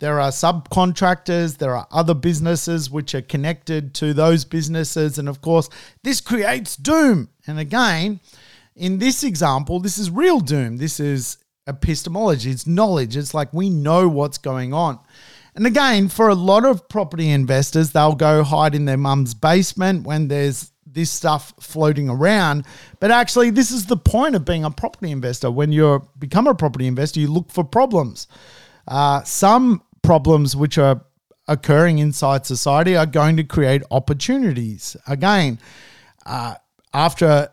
[0.00, 5.18] There are subcontractors, there are other businesses which are connected to those businesses.
[5.18, 5.68] And of course,
[6.02, 7.28] this creates doom.
[7.46, 8.20] And again,
[8.74, 10.78] in this example, this is real doom.
[10.78, 11.36] This is
[11.66, 13.14] epistemology, it's knowledge.
[13.14, 14.98] It's like we know what's going on.
[15.54, 20.06] And again, for a lot of property investors, they'll go hide in their mum's basement
[20.06, 22.64] when there's this stuff floating around.
[23.00, 25.50] But actually, this is the point of being a property investor.
[25.50, 28.28] When you become a property investor, you look for problems.
[28.88, 31.04] Uh, some problems which are
[31.46, 34.96] occurring inside society are going to create opportunities.
[35.06, 35.60] Again,
[36.26, 36.56] uh,
[36.92, 37.48] after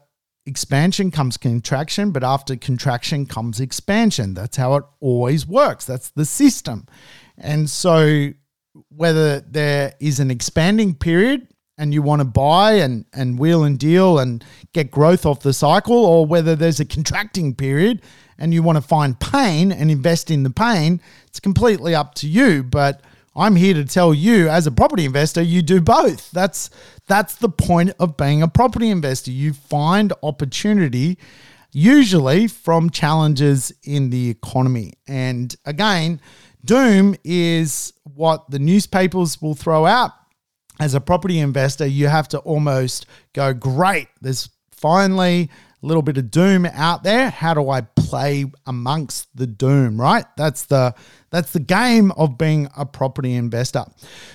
[0.47, 4.33] expansion comes contraction, but after contraction comes expansion.
[4.33, 5.85] That's how it always works.
[5.85, 6.87] That's the system.
[7.37, 8.31] And so,
[8.89, 13.77] whether there is an expanding period and you want to buy and, and wheel and
[13.77, 18.01] deal and get growth off the cycle, or whether there's a contracting period
[18.37, 22.27] and you want to find pain and invest in the pain, it's completely up to
[22.27, 22.63] you.
[22.63, 23.01] But
[23.35, 26.31] I'm here to tell you, as a property investor, you do both.
[26.31, 26.69] That's
[27.07, 29.31] that's the point of being a property investor.
[29.31, 31.17] You find opportunity,
[31.71, 34.93] usually from challenges in the economy.
[35.07, 36.19] And again,
[36.65, 40.11] doom is what the newspapers will throw out
[40.79, 45.49] as a property investor, you have to almost go, great, there's finally
[45.81, 47.29] a little bit of doom out there.
[47.29, 50.25] How do I play amongst the doom, right?
[50.37, 50.95] That's the
[51.29, 53.85] that's the game of being a property investor.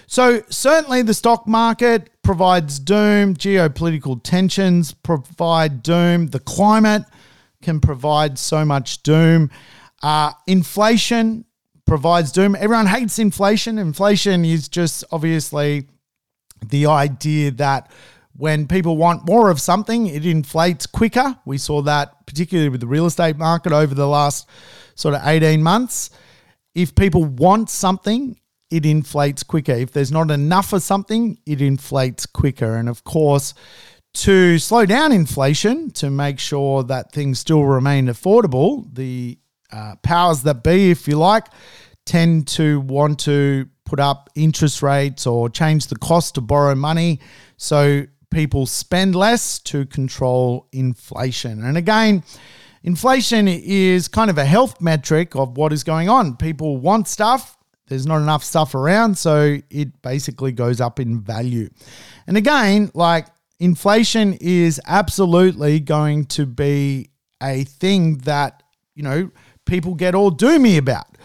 [0.07, 7.05] So certainly the stock market provides doom, geopolitical tensions provide doom, the climate
[7.63, 9.51] can provide so much doom.
[10.03, 11.45] Uh, inflation
[11.87, 12.57] provides doom.
[12.57, 13.79] Everyone hates inflation.
[13.79, 15.87] Inflation is just obviously
[16.69, 17.91] the idea that
[18.37, 21.39] when people want more of something, it inflates quicker.
[21.45, 24.49] We saw that particularly with the real estate market over the last
[24.95, 26.11] sort of 18 months.
[26.75, 28.39] If people want something,
[28.71, 29.73] it inflates quicker.
[29.73, 32.77] If there's not enough of something, it inflates quicker.
[32.77, 33.53] And of course,
[34.15, 39.39] to slow down inflation, to make sure that things still remain affordable, the
[39.71, 41.47] uh, powers that be, if you like,
[42.05, 47.21] tend to want to put up interest rates or change the cost to borrow money
[47.59, 51.63] so people spend less to control inflation.
[51.63, 52.25] And again,
[52.83, 56.39] inflation is kind of a health metric of what is going on.
[56.39, 61.69] People want stuff, there's not enough stuff around, so it basically goes up in value.
[62.27, 63.27] And again, like
[63.61, 67.11] inflation is absolutely going to be
[67.43, 68.63] a thing that,
[68.95, 69.31] you know,
[69.67, 71.19] people get all doomy about.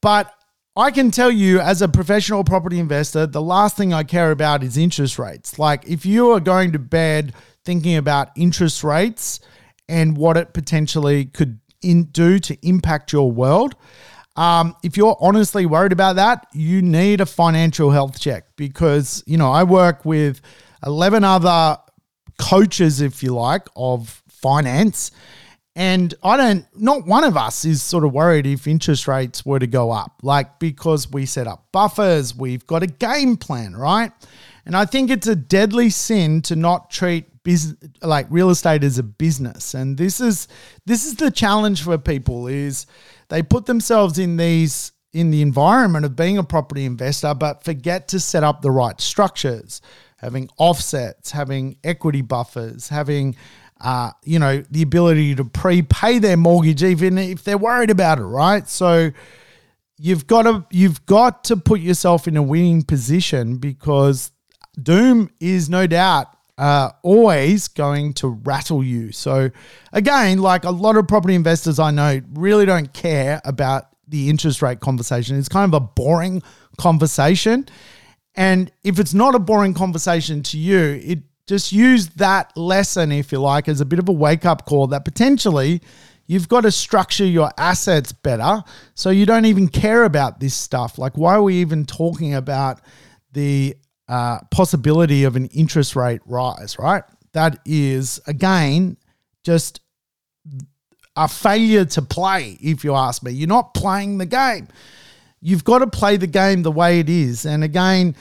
[0.00, 0.32] But
[0.76, 4.64] I can tell you, as a professional property investor, the last thing I care about
[4.64, 5.56] is interest rates.
[5.56, 7.32] Like, if you are going to bed
[7.64, 9.38] thinking about interest rates
[9.88, 13.76] and what it potentially could in, do to impact your world,
[14.34, 19.36] um, if you're honestly worried about that, you need a financial health check because, you
[19.36, 20.40] know, I work with
[20.84, 21.78] 11 other
[22.36, 25.12] coaches, if you like, of finance.
[25.76, 29.58] And I don't, not one of us is sort of worried if interest rates were
[29.58, 34.12] to go up, like because we set up buffers, we've got a game plan, right?
[34.66, 38.98] And I think it's a deadly sin to not treat business like real estate as
[38.98, 39.74] a business.
[39.74, 40.48] And this is
[40.86, 42.86] this is the challenge for people is
[43.28, 48.08] they put themselves in these in the environment of being a property investor, but forget
[48.08, 49.80] to set up the right structures,
[50.16, 53.36] having offsets, having equity buffers, having
[53.84, 58.24] uh, you know, the ability to prepay their mortgage even if they're worried about it,
[58.24, 58.66] right?
[58.66, 59.10] So
[59.98, 64.32] you've got to you've got to put yourself in a winning position because
[64.82, 69.12] doom is no doubt uh, always going to rattle you.
[69.12, 69.50] So
[69.92, 74.62] again, like a lot of property investors I know really don't care about the interest
[74.62, 75.38] rate conversation.
[75.38, 76.42] It's kind of a boring
[76.78, 77.68] conversation.
[78.34, 83.32] And if it's not a boring conversation to you, it just use that lesson, if
[83.32, 85.80] you like, as a bit of a wake up call that potentially
[86.26, 88.62] you've got to structure your assets better
[88.94, 90.98] so you don't even care about this stuff.
[90.98, 92.80] Like, why are we even talking about
[93.32, 93.76] the
[94.08, 97.04] uh, possibility of an interest rate rise, right?
[97.32, 98.96] That is, again,
[99.42, 99.80] just
[101.16, 103.32] a failure to play, if you ask me.
[103.32, 104.68] You're not playing the game.
[105.40, 107.44] You've got to play the game the way it is.
[107.44, 108.16] And again,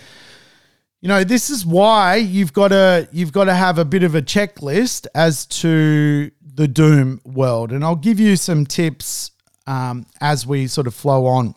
[1.03, 4.15] you know this is why you've got to you've got to have a bit of
[4.15, 7.73] a checklist as to the doom world.
[7.73, 9.31] And i'll give you some tips
[9.67, 11.55] um, as we sort of flow on.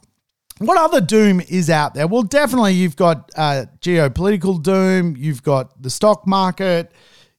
[0.58, 2.08] What other doom is out there?
[2.08, 6.90] Well definitely you've got uh, geopolitical doom you've got the stock market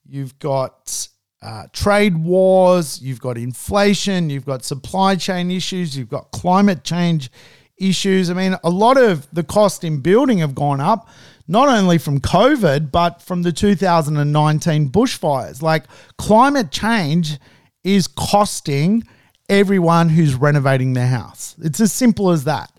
[0.05, 1.09] you've got
[1.41, 7.29] uh, trade wars you've got inflation you've got supply chain issues you've got climate change
[7.75, 8.29] issues.
[8.29, 11.09] I mean a lot of the cost in building have gone up
[11.47, 15.61] not only from COVID, but from the 2019 bushfires.
[15.61, 15.85] Like
[16.17, 17.39] climate change
[17.83, 19.03] is costing
[19.49, 21.55] everyone who's renovating their house.
[21.59, 22.71] It's as simple as that.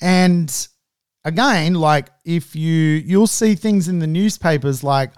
[0.00, 0.68] And
[1.24, 5.12] again, like if you you'll see things in the newspapers like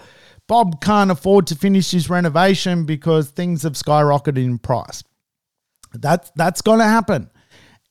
[0.46, 5.02] Bob can't afford to finish his renovation because things have skyrocketed in price.
[5.94, 7.30] That's that's going to happen.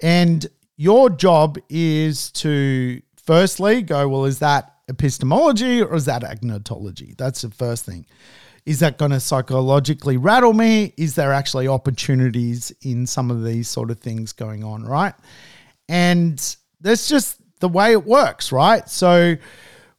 [0.02, 0.46] And
[0.78, 7.18] your job is to firstly go, well, is that epistemology or is that agnotology?
[7.18, 8.06] That's the first thing.
[8.66, 10.94] Is that going to psychologically rattle me?
[10.96, 15.14] Is there actually opportunities in some of these sort of things going on, right?
[15.90, 16.40] And
[16.80, 18.88] that's just the way it works, right?
[18.90, 19.36] So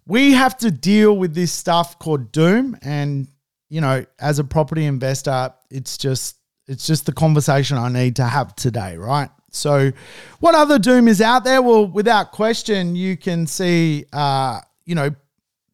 [0.07, 3.29] we have to deal with this stuff called doom and
[3.75, 8.25] you know, as a property investor, it's just it's just the conversation I need to
[8.25, 9.29] have today, right?
[9.51, 9.93] So,
[10.41, 11.61] what other doom is out there?
[11.61, 15.11] Well, without question, you can see uh, you know,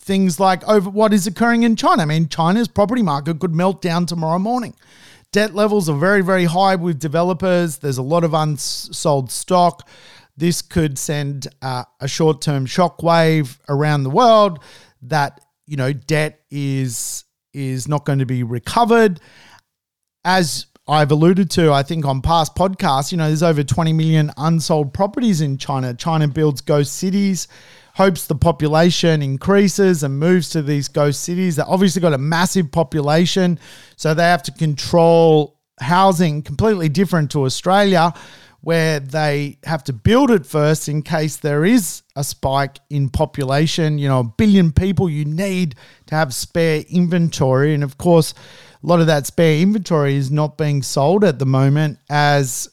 [0.00, 2.02] things like over what is occurring in China.
[2.02, 4.74] I mean, China's property market could melt down tomorrow morning.
[5.32, 7.78] Debt levels are very, very high with developers.
[7.78, 9.88] There's a lot of unsold stock.
[10.36, 14.58] This could send uh, a short term shockwave around the world
[15.02, 19.20] that, you know, debt is is not going to be recovered.
[20.24, 24.32] As I've alluded to, I think on past podcasts, you know, there's over 20 million
[24.36, 25.94] unsold properties in China.
[25.94, 27.46] China builds ghost cities
[28.00, 31.56] hopes the population increases and moves to these ghost cities.
[31.56, 33.58] They obviously got a massive population,
[33.96, 38.14] so they have to control housing completely different to Australia,
[38.62, 43.98] where they have to build it first in case there is a spike in population.
[43.98, 45.74] You know, a billion people, you need
[46.06, 47.74] to have spare inventory.
[47.74, 48.32] And of course,
[48.82, 52.66] a lot of that spare inventory is not being sold at the moment as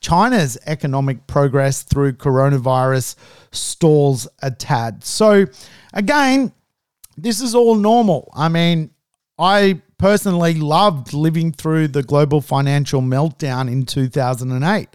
[0.00, 3.16] China's economic progress through coronavirus
[3.52, 5.04] stalls a tad.
[5.04, 5.46] So,
[5.92, 6.52] again,
[7.16, 8.32] this is all normal.
[8.34, 8.90] I mean,
[9.38, 14.88] I personally loved living through the global financial meltdown in 2008.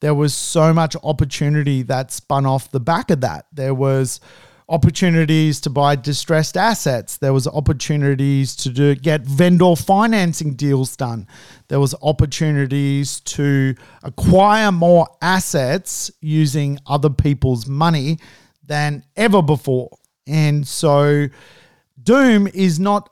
[0.00, 3.46] there was so much opportunity that spun off the back of that.
[3.52, 4.20] There was
[4.68, 7.18] opportunities to buy distressed assets.
[7.18, 11.26] There was opportunities to do, get vendor financing deals done.
[11.68, 18.18] There was opportunities to acquire more assets using other people's money
[18.66, 19.90] than ever before.
[20.26, 21.26] And so
[22.02, 23.10] Doom is not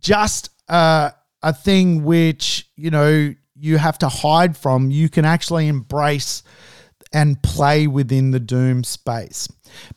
[0.00, 1.12] just a,
[1.42, 4.90] a thing which, you know, you have to hide from.
[4.90, 6.42] You can actually embrace
[7.12, 9.46] and play within the Doom space.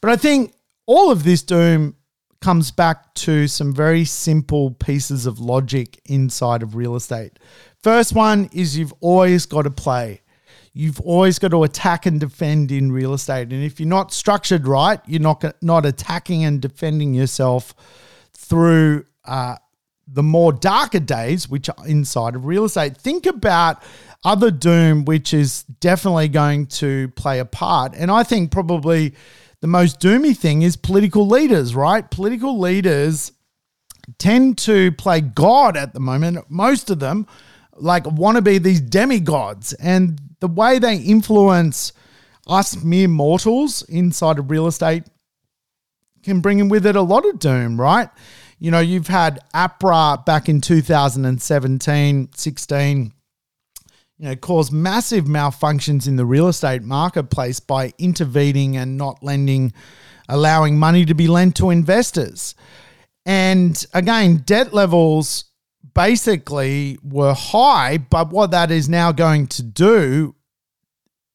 [0.02, 0.54] But I think
[0.88, 1.96] all of this doom
[2.42, 7.38] comes back to some very simple pieces of logic inside of real estate.
[7.84, 10.22] First one is you've always got to play.
[10.74, 13.52] You've always got to attack and defend in real estate.
[13.52, 17.74] And if you're not structured right, you're not not attacking and defending yourself
[18.34, 19.56] through uh,
[20.08, 22.96] the more darker days, which are inside of real estate.
[22.96, 23.82] Think about
[24.24, 27.94] other doom, which is definitely going to play a part.
[27.96, 29.16] And I think probably
[29.62, 32.10] the most doomy thing is political leaders, right?
[32.10, 33.32] Political leaders
[34.18, 36.50] tend to play God at the moment.
[36.50, 37.28] Most of them
[37.76, 39.74] like want to be these demigods.
[39.74, 41.94] And the way they influence
[42.48, 45.04] us mere mortals inside of real estate
[46.24, 48.10] can bring in with it a lot of doom, right?
[48.60, 53.14] You know, you've had APRA back in 2017, 16
[54.18, 59.74] you know, cause massive malfunctions in the real estate marketplace by intervening and not lending,
[60.28, 62.56] allowing money to be lent to investors.
[63.26, 65.46] And again, debt levels
[65.94, 70.36] basically were high, but what that is now going to do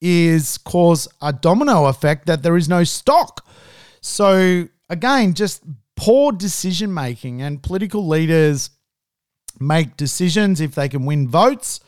[0.00, 3.46] is cause a domino effect that there is no stock.
[4.00, 5.62] So again, just
[5.96, 8.70] poor decision making and political leaders
[9.60, 11.78] make decisions if they can win votes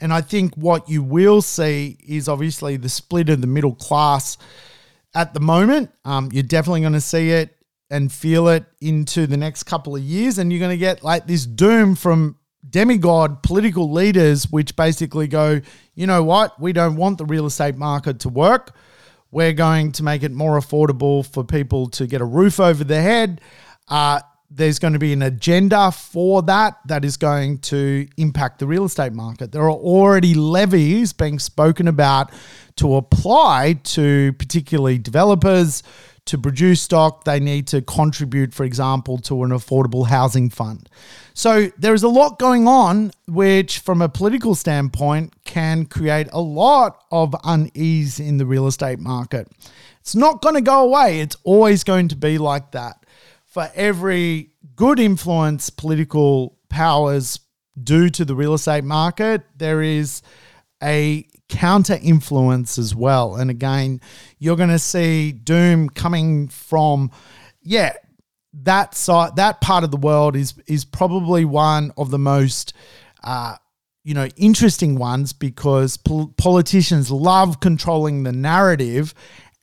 [0.00, 4.38] and I think what you will see is obviously the split of the middle class
[5.14, 5.90] at the moment.
[6.04, 7.56] Um, you're definitely going to see it
[7.90, 10.38] and feel it into the next couple of years.
[10.38, 12.36] And you're going to get like this doom from
[12.68, 15.60] demigod political leaders, which basically go,
[15.94, 16.60] you know what?
[16.60, 18.74] We don't want the real estate market to work.
[19.30, 23.02] We're going to make it more affordable for people to get a roof over their
[23.02, 23.40] head.
[23.88, 24.20] Uh,
[24.50, 28.84] there's going to be an agenda for that that is going to impact the real
[28.84, 29.52] estate market.
[29.52, 32.32] There are already levies being spoken about
[32.76, 35.82] to apply to particularly developers
[36.24, 37.24] to produce stock.
[37.24, 40.88] They need to contribute, for example, to an affordable housing fund.
[41.34, 46.40] So there is a lot going on, which, from a political standpoint, can create a
[46.40, 49.48] lot of unease in the real estate market.
[50.00, 53.04] It's not going to go away, it's always going to be like that
[53.48, 57.40] for every good influence political powers
[57.82, 60.22] do to the real estate market, there is
[60.82, 63.36] a counter influence as well.
[63.36, 64.00] And again,
[64.38, 67.10] you're going to see doom coming from,
[67.62, 67.94] yeah,
[68.52, 72.74] that side, that part of the world is is probably one of the most,
[73.24, 73.56] uh,
[74.04, 79.14] you know, interesting ones because pol- politicians love controlling the narrative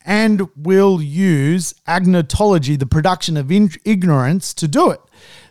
[0.06, 5.00] and will use agnotology, the production of in- ignorance, to do it.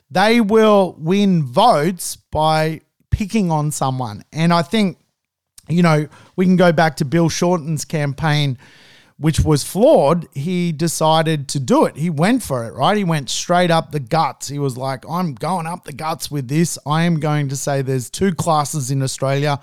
[0.10, 2.82] They will win votes by
[3.12, 4.24] picking on someone.
[4.32, 4.98] And I think,
[5.68, 8.58] you know, we can go back to Bill Shorten's campaign,
[9.18, 10.28] which was flawed.
[10.34, 11.98] He decided to do it.
[11.98, 12.96] He went for it, right?
[12.96, 14.48] He went straight up the guts.
[14.48, 16.78] He was like, I'm going up the guts with this.
[16.86, 19.60] I am going to say there's two classes in Australia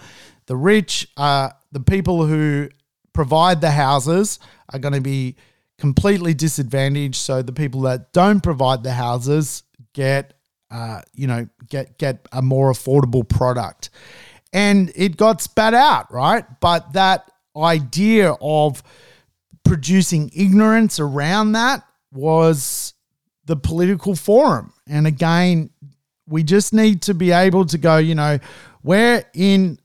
[0.46, 2.68] the rich are the people who
[3.12, 4.38] provide the houses
[4.72, 5.36] are going to be
[5.78, 7.16] completely disadvantaged.
[7.16, 10.34] So the people that don't provide the houses get,
[10.70, 13.90] uh, you know, get get a more affordable product,
[14.52, 16.44] and it got spat out, right?
[16.60, 18.82] But that idea of
[19.64, 22.94] producing ignorance around that was
[23.44, 25.70] the political forum, and again,
[26.28, 28.38] we just need to be able to go, you know,
[28.82, 29.78] we're in,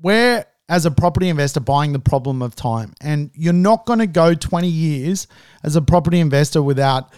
[0.00, 2.94] we're as a property investor buying the problem of time.
[3.02, 5.26] And you're not going to go 20 years
[5.62, 7.12] as a property investor without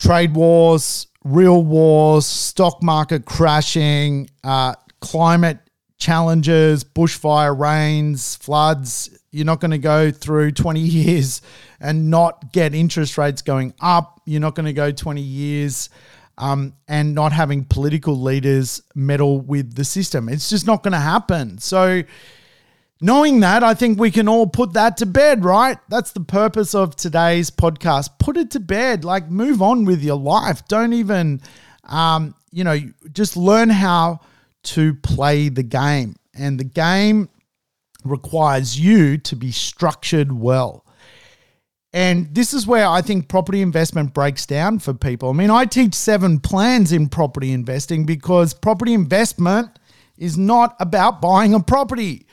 [0.00, 5.58] trade wars, real wars, stock market crashing, uh, climate
[5.98, 9.16] challenges, bushfire rains, floods.
[9.30, 11.42] You're not going to go through 20 years
[11.78, 14.20] and not get interest rates going up.
[14.26, 15.90] You're not going to go 20 years
[16.38, 20.28] um, and not having political leaders meddle with the system.
[20.28, 21.58] It's just not going to happen.
[21.58, 22.02] So,
[23.00, 25.78] knowing that, I think we can all put that to bed, right?
[25.88, 28.18] That's the purpose of today's podcast.
[28.18, 30.66] Put it to bed, like move on with your life.
[30.68, 31.40] Don't even,
[31.84, 32.78] um, you know,
[33.12, 34.20] just learn how
[34.64, 36.16] to play the game.
[36.34, 37.30] And the game
[38.04, 40.85] requires you to be structured well.
[41.96, 45.30] And this is where I think property investment breaks down for people.
[45.30, 49.70] I mean, I teach seven plans in property investing because property investment
[50.18, 52.26] is not about buying a property.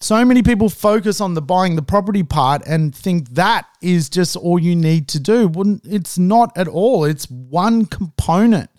[0.00, 4.36] So many people focus on the buying the property part and think that is just
[4.36, 5.80] all you need to do.
[5.82, 7.04] It's not at all.
[7.04, 8.70] It's one component.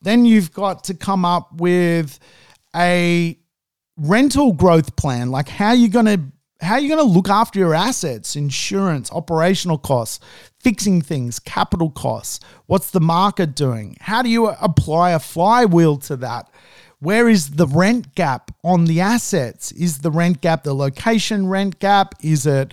[0.00, 2.18] Then you've got to come up with
[2.74, 3.38] a
[3.98, 6.22] rental growth plan, like how you're going to
[6.60, 10.20] how are you going to look after your assets, insurance, operational costs,
[10.60, 12.40] fixing things, capital costs?
[12.66, 13.96] What's the market doing?
[14.00, 16.50] How do you apply a flywheel to that?
[17.00, 19.72] Where is the rent gap on the assets?
[19.72, 22.14] Is the rent gap the location rent gap?
[22.22, 22.72] Is it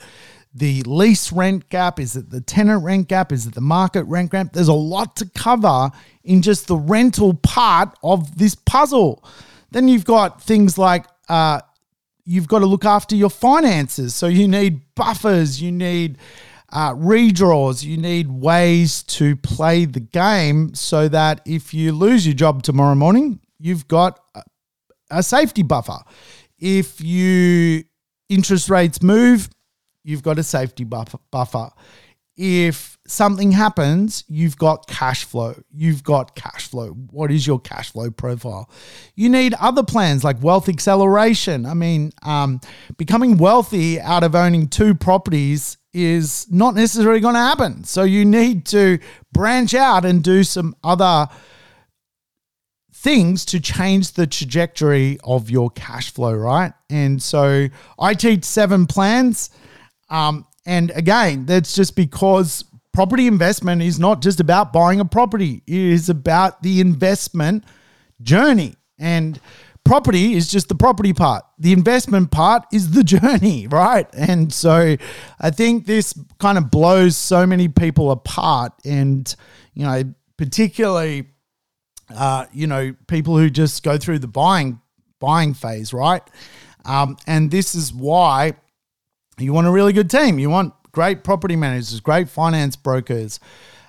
[0.54, 2.00] the lease rent gap?
[2.00, 3.32] Is it the tenant rent gap?
[3.32, 4.54] Is it the market rent gap?
[4.54, 5.92] There's a lot to cover
[6.24, 9.24] in just the rental part of this puzzle.
[9.72, 11.62] Then you've got things like uh,
[12.32, 14.16] you've got to look after your finances.
[14.16, 16.18] So you need buffers, you need
[16.72, 22.34] uh, redraws, you need ways to play the game so that if you lose your
[22.34, 24.24] job tomorrow morning, you've got
[25.10, 26.00] a safety buffer.
[26.58, 27.84] If you
[28.30, 29.50] interest rates move,
[30.06, 31.70] you've got a safety buffer.
[32.38, 35.62] If something happens, you've got cash flow.
[35.70, 36.90] You've got cash flow.
[36.90, 38.70] What is your cash flow profile?
[39.16, 41.66] You need other plans like wealth acceleration.
[41.66, 42.62] I mean, um,
[42.98, 47.84] becoming wealthy out of owning two properties is not necessarily going to happen.
[47.84, 49.00] So you need to
[49.34, 51.28] branch out and do some other
[52.94, 56.72] things to change the trajectory of your cash flow, right?
[56.90, 57.68] And so
[58.00, 59.50] I teach seven plans.
[60.10, 65.64] Um, and again, that's just because property investment is not just about buying a property,
[65.66, 67.64] it is about the investment
[68.22, 68.76] journey.
[69.00, 69.40] And
[69.84, 74.08] property is just the property part, the investment part is the journey, right?
[74.14, 74.96] And so
[75.40, 78.74] I think this kind of blows so many people apart.
[78.86, 79.34] And,
[79.74, 80.04] you know,
[80.38, 81.28] particularly
[82.16, 84.80] uh, you know, people who just go through the buying
[85.20, 86.24] buying phase, right?
[86.86, 88.54] Um, and this is why
[89.38, 90.40] you want a really good team.
[90.40, 93.40] You want great property managers, great finance brokers.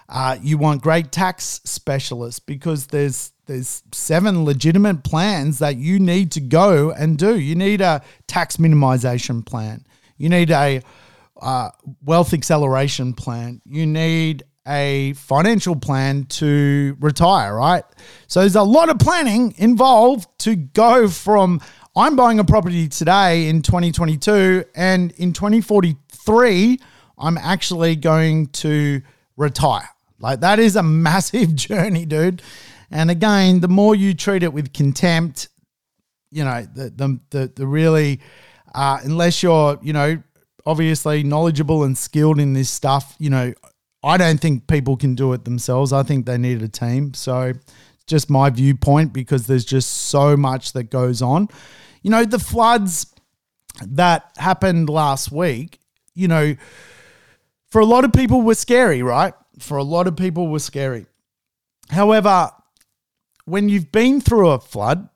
[0.08, 6.30] Uh, you want great tax specialists because there's there's seven legitimate plans that you need
[6.32, 7.38] to go and do.
[7.38, 9.84] You need a tax minimization plan.
[10.16, 10.82] You need a
[11.40, 11.70] uh,
[12.04, 13.60] wealth acceleration plan.
[13.64, 17.84] You need a financial plan to retire, right?
[18.28, 21.60] So there's a lot of planning involved to go from
[21.94, 26.80] I'm buying a property today in 2022 and in 2043
[27.18, 29.02] I'm actually going to
[29.36, 29.88] retire.
[30.18, 32.40] Like that is a massive journey, dude.
[32.90, 35.48] And again, the more you treat it with contempt,
[36.30, 38.20] you know, the the the, the really
[38.74, 40.22] uh, unless you're, you know,
[40.64, 43.52] obviously knowledgeable and skilled in this stuff, you know,
[44.02, 45.92] I don't think people can do it themselves.
[45.92, 47.14] I think they need a team.
[47.14, 47.52] So,
[48.12, 51.48] just my viewpoint because there's just so much that goes on.
[52.02, 53.06] You know, the floods
[53.80, 55.80] that happened last week,
[56.14, 56.54] you know,
[57.70, 59.32] for a lot of people were scary, right?
[59.58, 61.06] For a lot of people were scary.
[61.88, 62.50] However,
[63.46, 65.08] when you've been through a flood,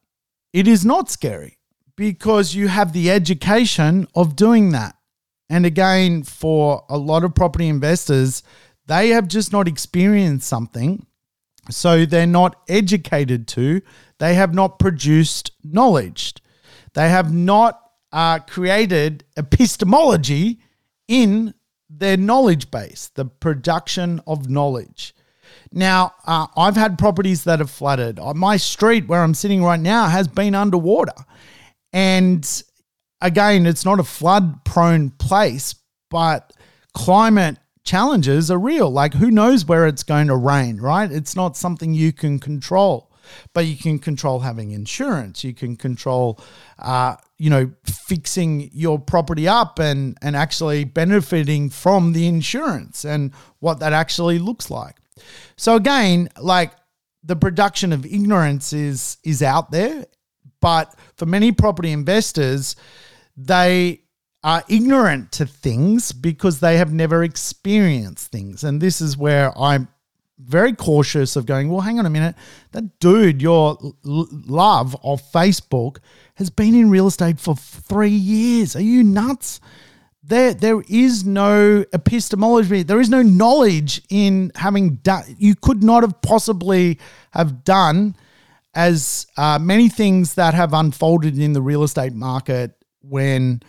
[0.55, 1.59] it is not scary
[1.97, 4.97] because you have the education of doing that.
[5.51, 8.43] And again, for a lot of property investors,
[8.87, 11.07] they have just not experienced something.
[11.71, 13.83] So they're not educated to,
[14.19, 16.35] they have not produced knowledge.
[16.95, 17.81] They have not
[18.13, 20.61] uh, created epistemology
[21.09, 21.55] in
[21.91, 25.15] their knowledge base, the production of knowledge.
[25.73, 28.19] Now, uh, I've had properties that have flooded.
[28.19, 31.13] Uh, my street where I'm sitting right now has been underwater.
[31.93, 32.63] And
[33.21, 35.75] again, it's not a flood prone place,
[36.11, 36.53] but
[36.95, 38.91] climate challenges are real.
[38.91, 41.11] Like, who knows where it's going to rain, right?
[41.11, 43.11] It's not something you can control,
[43.55, 45.45] but you can control having insurance.
[45.45, 46.39] You can control,
[46.79, 53.33] uh, you know, fixing your property up and and actually benefiting from the insurance and
[53.61, 54.97] what that actually looks like.
[55.57, 56.73] So again, like
[57.25, 60.05] the production of ignorance is is out there,
[60.61, 62.77] but for many property investors,
[63.37, 64.03] they
[64.47, 68.63] are ignorant to things because they have never experienced things.
[68.63, 69.89] And this is where I'm
[70.39, 72.37] very cautious of going, well, hang on a minute.
[72.71, 75.97] That dude, your love of Facebook,
[76.37, 78.77] has been in real estate for three years.
[78.77, 79.61] Are you nuts?
[80.23, 82.85] There, there is no epistemology.
[82.85, 85.25] There is no knowledge in having done.
[85.39, 87.01] You could not have possibly
[87.33, 88.15] have done
[88.77, 93.61] as uh, many things that have unfolded in the real estate market when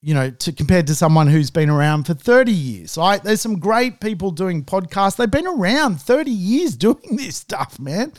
[0.00, 2.96] you know, to compared to someone who's been around for 30 years.
[2.96, 3.22] Right?
[3.22, 5.16] There's some great people doing podcasts.
[5.16, 8.12] They've been around 30 years doing this stuff, man.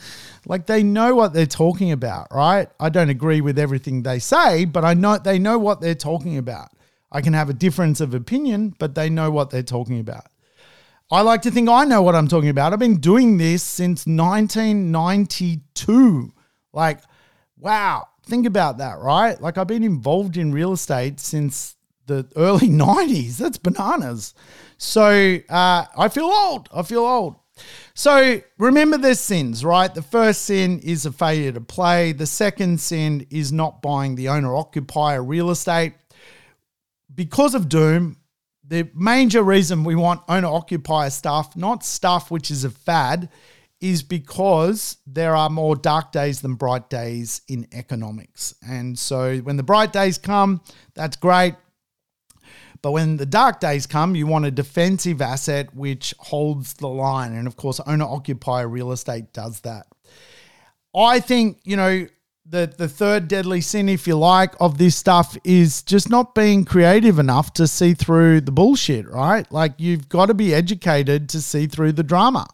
[0.46, 2.68] Like they know what they're talking about, right?
[2.78, 6.38] I don't agree with everything they say, but I know they know what they're talking
[6.38, 6.70] about.
[7.12, 10.26] I can have a difference of opinion, but they know what they're talking about.
[11.10, 12.72] I like to think I know what I'm talking about.
[12.72, 16.32] I've been doing this since 1992.
[16.72, 17.00] Like,
[17.60, 19.40] wow, think about that, right?
[19.40, 23.36] Like, I've been involved in real estate since the early 90s.
[23.36, 24.34] That's bananas.
[24.78, 26.68] So uh, I feel old.
[26.72, 27.36] I feel old.
[27.94, 29.94] So remember there's sins, right?
[29.94, 32.12] The first sin is a failure to play.
[32.12, 35.94] The second sin is not buying the owner occupier real estate.
[37.14, 38.16] Because of Doom,
[38.66, 43.28] the major reason we want owner occupier stuff, not stuff which is a fad,
[43.80, 48.54] is because there are more dark days than bright days in economics.
[48.66, 50.60] And so when the bright days come,
[50.94, 51.54] that's great.
[52.82, 57.34] But when the dark days come, you want a defensive asset which holds the line.
[57.34, 59.86] And of course, owner occupier real estate does that.
[60.94, 62.06] I think, you know,
[62.46, 66.64] the the third deadly sin, if you like, of this stuff is just not being
[66.64, 69.50] creative enough to see through the bullshit, right?
[69.52, 72.48] Like you've got to be educated to see through the drama.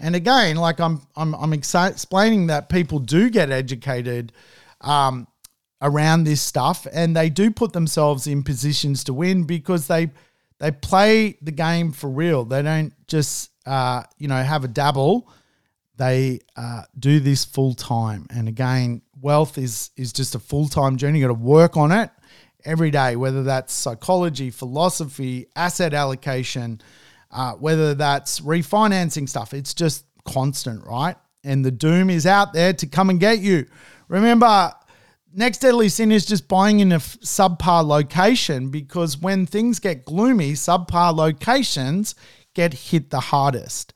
[0.00, 4.32] And again, like I'm I'm I'm explaining that people do get educated
[4.80, 5.28] um,
[5.80, 10.10] around this stuff, and they do put themselves in positions to win because they
[10.58, 12.44] they play the game for real.
[12.44, 15.30] They don't just uh, you know have a dabble
[16.00, 18.26] they uh, do this full time.
[18.30, 21.20] And again, wealth is is just a full time journey.
[21.20, 22.10] You got to work on it
[22.64, 26.80] every day, whether that's psychology, philosophy, asset allocation,
[27.30, 29.54] uh, whether that's refinancing stuff.
[29.54, 31.16] It's just constant, right?
[31.44, 33.66] And the doom is out there to come and get you.
[34.08, 34.72] Remember,
[35.32, 40.52] next deadly sin is just buying in a subpar location because when things get gloomy,
[40.52, 42.14] subpar locations
[42.54, 43.94] get hit the hardest.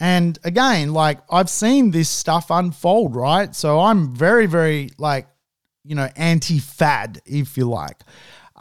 [0.00, 3.54] And again, like I've seen this stuff unfold, right?
[3.54, 5.28] So I'm very, very like,
[5.84, 8.00] you know, anti fad, if you like.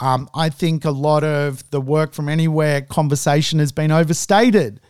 [0.02, 4.82] Um, I think a lot of the work from anywhere conversation has been overstated.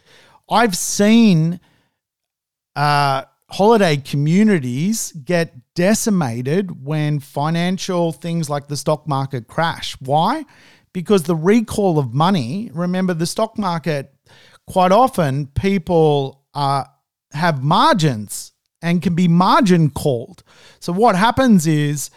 [0.50, 1.60] I've seen
[2.78, 9.98] uh, holiday communities get decimated when financial things like the stock market crash.
[10.00, 10.46] Why?
[10.94, 14.14] Because the recall of money, remember, the stock market,
[14.66, 16.86] quite often people uh,
[17.34, 20.44] have margins and can be margin called.
[20.80, 22.10] So what happens is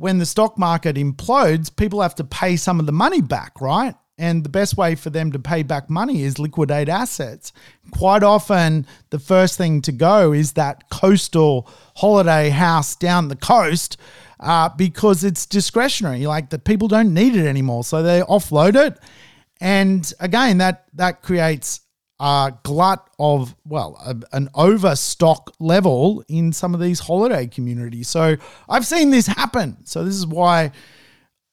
[0.00, 3.94] when the stock market implodes, people have to pay some of the money back, right?
[4.16, 7.52] And the best way for them to pay back money is liquidate assets.
[7.90, 13.98] Quite often, the first thing to go is that coastal holiday house down the coast
[14.40, 16.26] uh, because it's discretionary.
[16.26, 18.98] Like the people don't need it anymore, so they offload it.
[19.60, 21.82] And again, that that creates
[22.20, 28.08] uh, glut of, well, a, an overstock level in some of these holiday communities.
[28.08, 28.36] So
[28.68, 29.78] I've seen this happen.
[29.86, 30.70] So this is why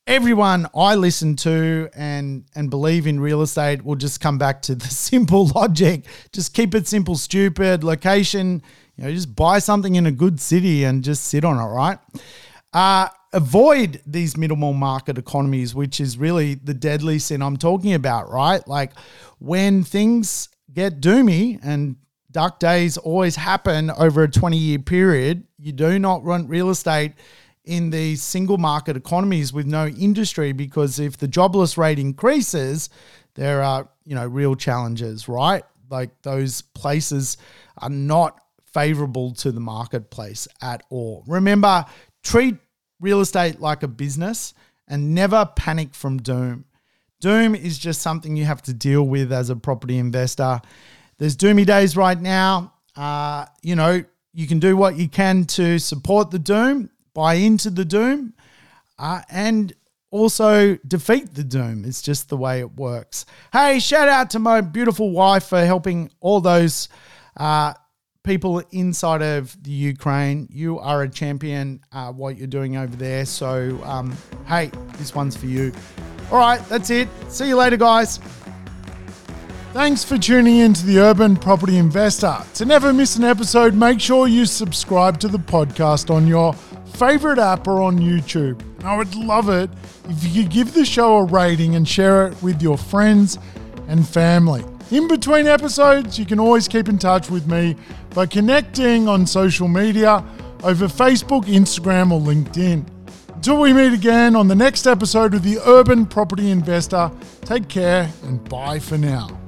[0.06, 4.76] everyone I listen to and and believe in real estate will just come back to
[4.76, 6.04] the simple logic.
[6.34, 8.62] Just keep it simple, stupid location.
[8.98, 11.98] You know, just buy something in a good city and just sit on it, right?
[12.74, 18.30] Uh, avoid these minimal market economies, which is really the deadly sin I'm talking about,
[18.30, 18.68] right?
[18.68, 18.92] Like
[19.40, 21.96] when things get doomy and
[22.32, 25.46] dark days always happen over a 20 year period.
[25.58, 27.14] You do not run real estate
[27.64, 32.90] in these single market economies with no industry because if the jobless rate increases,
[33.36, 35.64] there are, you know, real challenges, right?
[35.90, 37.38] Like those places
[37.78, 41.24] are not favorable to the marketplace at all.
[41.28, 41.86] Remember,
[42.24, 42.56] treat
[43.00, 44.54] real estate like a business
[44.88, 46.66] and never panic from doom.
[47.20, 50.62] Doom is just something you have to deal with as a property investor.
[51.18, 52.74] There's doomy days right now.
[52.96, 54.04] Uh, you know,
[54.34, 58.34] you can do what you can to support the doom, buy into the doom,
[59.00, 59.74] uh, and
[60.12, 61.86] also defeat the doom.
[61.86, 63.26] It's just the way it works.
[63.52, 66.88] Hey, shout out to my beautiful wife for helping all those
[67.36, 67.74] uh,
[68.24, 70.48] people inside of the Ukraine.
[70.52, 73.26] You are a champion, uh, what you're doing over there.
[73.26, 74.16] So, um,
[74.46, 75.72] hey, this one's for you.
[76.32, 77.08] All right, that's it.
[77.30, 78.20] See you later, guys.
[79.74, 82.38] Thanks for tuning in to the Urban Property Investor.
[82.56, 86.54] To never miss an episode, make sure you subscribe to the podcast on your
[86.96, 88.60] favorite app or on YouTube.
[88.84, 89.70] I would love it
[90.10, 93.38] if you could give the show a rating and share it with your friends
[93.88, 94.66] and family.
[94.90, 97.76] In between episodes, you can always keep in touch with me
[98.16, 100.26] by connecting on social media
[100.64, 102.84] over Facebook, Instagram, or LinkedIn.
[103.38, 107.12] Until we meet again on the next episode of the Urban Property Investor,
[107.42, 109.40] take care and bye for now.